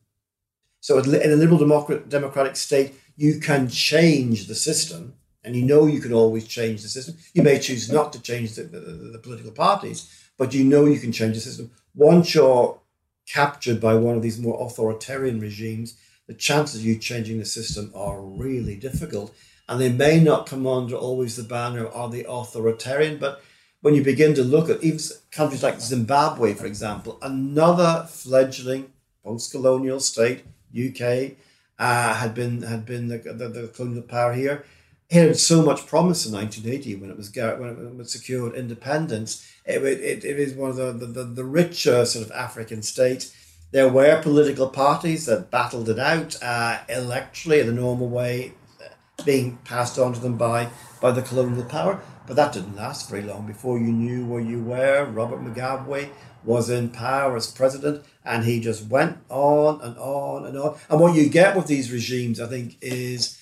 So 0.80 1.00
in 1.00 1.32
a 1.32 1.36
liberal 1.36 1.60
democratic 1.60 2.10
democratic 2.10 2.56
state, 2.56 2.96
you 3.18 3.40
can 3.40 3.70
change 3.70 4.48
the 4.48 4.56
system, 4.56 5.14
and 5.44 5.56
you 5.56 5.64
know 5.64 5.86
you 5.86 6.00
can 6.00 6.14
always 6.14 6.48
change 6.48 6.82
the 6.82 6.88
system. 6.88 7.16
You 7.34 7.44
may 7.44 7.60
choose 7.60 7.92
not 7.92 8.14
to 8.14 8.22
change 8.22 8.56
the, 8.56 8.64
the, 8.64 8.80
the 8.80 9.20
political 9.20 9.52
parties, 9.52 10.19
but 10.40 10.54
you 10.54 10.64
know 10.64 10.86
you 10.86 11.00
can 11.00 11.12
change 11.12 11.36
the 11.36 11.42
system. 11.42 11.70
Once 11.94 12.34
you're 12.34 12.80
captured 13.28 13.80
by 13.80 13.94
one 13.94 14.16
of 14.16 14.24
these 14.24 14.40
more 14.40 14.66
authoritarian 14.66 15.40
regimes, 15.40 15.96
the 16.28 16.34
chances 16.34 16.80
of 16.80 16.86
you 16.86 16.98
changing 16.98 17.38
the 17.38 17.46
system 17.46 17.92
are 17.94 18.22
really 18.22 18.76
difficult. 18.76 19.36
And 19.68 19.80
they 19.80 19.92
may 19.92 20.20
not 20.20 20.48
come 20.48 20.66
under 20.66 20.96
always 20.96 21.36
the 21.36 21.44
banner 21.44 21.86
of 21.86 22.12
the 22.12 22.26
authoritarian, 22.28 23.18
but 23.18 23.44
when 23.82 23.94
you 23.94 24.04
begin 24.04 24.34
to 24.36 24.44
look 24.44 24.70
at 24.70 24.84
even 24.84 25.00
countries 25.32 25.62
like 25.62 25.80
Zimbabwe, 25.80 26.54
for 26.54 26.66
example, 26.66 27.20
another 27.22 28.08
fledgling 28.10 28.92
post-colonial 29.24 30.00
state, 30.00 30.44
UK, 30.74 31.34
uh, 31.78 32.14
had 32.16 32.34
been 32.34 32.62
had 32.62 32.86
been 32.86 33.08
the, 33.08 33.18
the, 33.18 33.48
the, 33.48 33.68
colonial 33.68 34.02
power 34.04 34.34
here. 34.34 34.66
It 35.10 35.28
had 35.28 35.40
so 35.40 35.64
much 35.64 35.88
promise 35.88 36.26
in 36.26 36.34
1980 36.34 36.96
when 36.98 37.10
it 37.10 37.18
was 37.18 37.36
when 37.36 37.70
it 37.70 37.96
was 37.96 38.12
secured 38.12 38.54
independence. 38.54 39.52
It, 39.66 39.84
it, 39.84 40.24
it 40.24 40.40
is 40.40 40.54
one 40.54 40.70
of 40.70 40.76
the, 40.76 40.92
the, 40.94 41.24
the 41.24 41.44
richer 41.44 42.06
sort 42.06 42.26
of 42.26 42.32
African 42.32 42.84
states 42.84 43.36
there 43.72 43.90
were 43.90 44.22
political 44.22 44.68
parties 44.68 45.26
that 45.28 45.52
battled 45.52 45.90
it 45.90 46.00
out 46.00 46.36
uh, 46.42 46.80
electorally 46.90 47.62
in 47.62 47.68
the 47.68 47.74
normal 47.74 48.08
way, 48.08 48.54
uh, 48.84 49.24
being 49.24 49.58
passed 49.64 50.00
on 50.00 50.14
to 50.14 50.20
them 50.20 50.38
by, 50.38 50.70
by 51.02 51.12
the 51.12 51.22
colonial 51.22 51.64
power. 51.66 52.02
But 52.26 52.36
that 52.36 52.54
didn't 52.54 52.76
last 52.76 53.10
very 53.10 53.22
long. 53.22 53.46
Before 53.46 53.78
you 53.78 53.92
knew 53.92 54.26
where 54.26 54.42
you 54.42 54.62
were, 54.64 55.06
Robert 55.06 55.42
Mugabe 55.42 56.10
was 56.44 56.70
in 56.70 56.90
power 56.90 57.36
as 57.36 57.52
president, 57.52 58.04
and 58.24 58.44
he 58.46 58.60
just 58.60 58.88
went 58.88 59.18
on 59.30 59.82
and 59.82 59.98
on 59.98 60.46
and 60.46 60.58
on. 60.58 60.78
And 60.90 61.00
what 61.00 61.16
you 61.16 61.30
get 61.30 61.56
with 61.56 61.68
these 61.68 61.92
regimes, 61.92 62.40
I 62.40 62.48
think, 62.48 62.78
is 62.82 63.39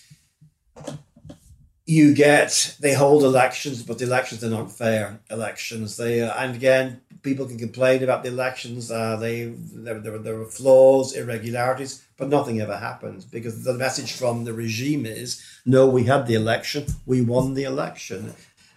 you 1.87 2.13
get 2.13 2.75
they 2.81 2.93
hold 2.93 3.23
elections, 3.23 3.81
but 3.81 3.97
the 3.97 4.05
elections 4.05 4.43
are 4.43 4.49
not 4.49 4.71
fair 4.71 5.19
elections. 5.31 5.95
They 5.95 6.21
uh, 6.21 6.33
and 6.37 6.53
again, 6.53 7.01
people 7.23 7.47
can 7.47 7.57
complain 7.57 8.03
about 8.03 8.23
the 8.23 8.29
elections. 8.29 8.91
Uh, 8.91 9.15
they 9.15 9.45
there, 9.45 9.99
there, 9.99 10.19
there 10.19 10.35
were 10.35 10.45
flaws, 10.45 11.15
irregularities, 11.15 12.05
but 12.17 12.27
nothing 12.27 12.59
ever 12.59 12.77
happens 12.77 13.23
because 13.23 13.63
the 13.63 13.73
message 13.73 14.11
from 14.11 14.43
the 14.43 14.53
regime 14.53 15.05
is 15.05 15.41
no, 15.65 15.87
we 15.87 16.03
had 16.03 16.27
the 16.27 16.35
election, 16.35 16.85
we 17.05 17.21
won 17.21 17.53
the 17.53 17.63
election. 17.63 18.33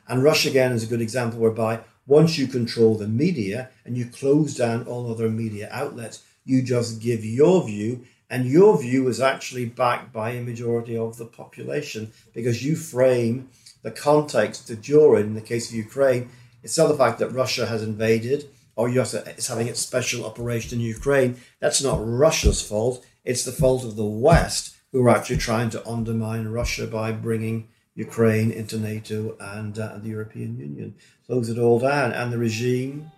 And 0.09 0.23
Russia 0.23 0.49
again 0.49 0.73
is 0.73 0.85
a 0.85 0.89
good 0.89 1.03
example 1.03 1.41
whereby 1.41 1.81
once 2.07 2.39
you 2.39 2.47
control 2.47 2.97
the 2.97 3.09
media 3.09 3.71
and 3.85 3.99
you 3.99 4.07
close 4.07 4.57
down 4.57 4.87
all 4.87 5.11
other 5.11 5.29
media 5.29 5.69
outlets, 5.73 6.23
you 6.45 6.63
just 6.63 7.01
give 7.01 7.25
your 7.25 7.67
view 7.67 8.05
and 8.31 8.47
your 8.47 8.81
view 8.81 9.09
is 9.09 9.21
actually 9.21 9.67
backed 9.67 10.13
by 10.13 10.31
a 10.31 10.43
majority 10.43 10.97
of 10.97 11.17
the 11.17 11.27
population 11.27 12.13
because 12.33 12.65
you 12.65 12.77
frame 12.77 13.51
the 13.83 13.91
context 13.91 14.69
that 14.69 14.89
you're 14.89 15.19
in. 15.19 15.35
The 15.35 15.41
case 15.41 15.69
of 15.69 15.75
Ukraine, 15.75 16.31
it's 16.63 16.79
not 16.79 16.87
the 16.87 16.97
fact 16.97 17.19
that 17.19 17.31
Russia 17.31 17.67
has 17.67 17.83
invaded 17.83 18.49
or 18.77 18.89
US 18.91 19.15
is 19.15 19.49
having 19.49 19.67
its 19.67 19.81
special 19.81 20.25
operation 20.25 20.79
in 20.79 20.87
Ukraine. 20.87 21.37
That's 21.59 21.83
not 21.83 21.99
Russia's 22.01 22.63
fault. 22.63 23.05
It's 23.25 23.45
the 23.45 23.53
fault 23.53 23.85
of 23.85 23.97
the 23.97 24.05
West 24.05 24.77
who 24.93 25.05
are 25.05 25.11
actually 25.11 25.39
trying 25.39 25.71
to 25.71 25.87
undermine 25.87 26.49
Russia 26.49 26.87
by 26.87 27.13
bringing 27.13 27.69
Ukraine 27.95 28.51
into 28.53 28.79
NATO 28.79 29.37
and, 29.41 29.79
uh, 29.79 29.99
the 29.99 30.09
European 30.09 30.57
Union. 30.57 30.95
Close 31.27 31.49
it 31.49 31.59
all 31.59 31.81
down. 31.81 32.13
And 32.13 32.33
the 32.33 32.39
regime 32.39 33.11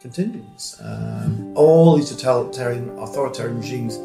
continues. 0.00 0.80
Um, 0.82 1.52
all 1.56 1.96
these 1.96 2.10
totalitarian, 2.10 2.98
authoritarian 2.98 3.58
regimes 3.58 3.98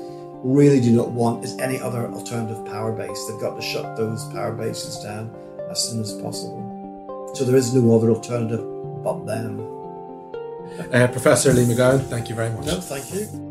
really 0.44 0.82
do 0.82 0.92
not 0.92 1.12
want 1.12 1.44
is 1.44 1.58
any 1.60 1.80
other 1.80 2.08
alternative 2.08 2.66
power 2.66 2.92
base. 2.92 3.26
They've 3.28 3.40
got 3.40 3.56
to 3.56 3.62
shut 3.62 3.96
those 3.96 4.24
power 4.34 4.52
bases 4.52 5.04
down 5.04 5.34
as 5.70 5.90
soon 5.90 6.02
as 6.02 6.14
possible. 6.14 7.32
So 7.36 7.46
there 7.46 7.56
is 7.56 7.74
no 7.74 7.96
other 7.96 8.10
alternative 8.10 8.62
but 9.04 9.26
them. 9.26 9.60
Uh, 10.92 11.08
Professor 11.08 11.54
Lee 11.54 11.66
McGowan, 11.66 12.02
thank 12.06 12.30
you 12.30 12.36
very 12.36 12.50
much. 12.50 12.66
No, 12.66 12.80
thank 12.80 13.14
you. 13.14 13.51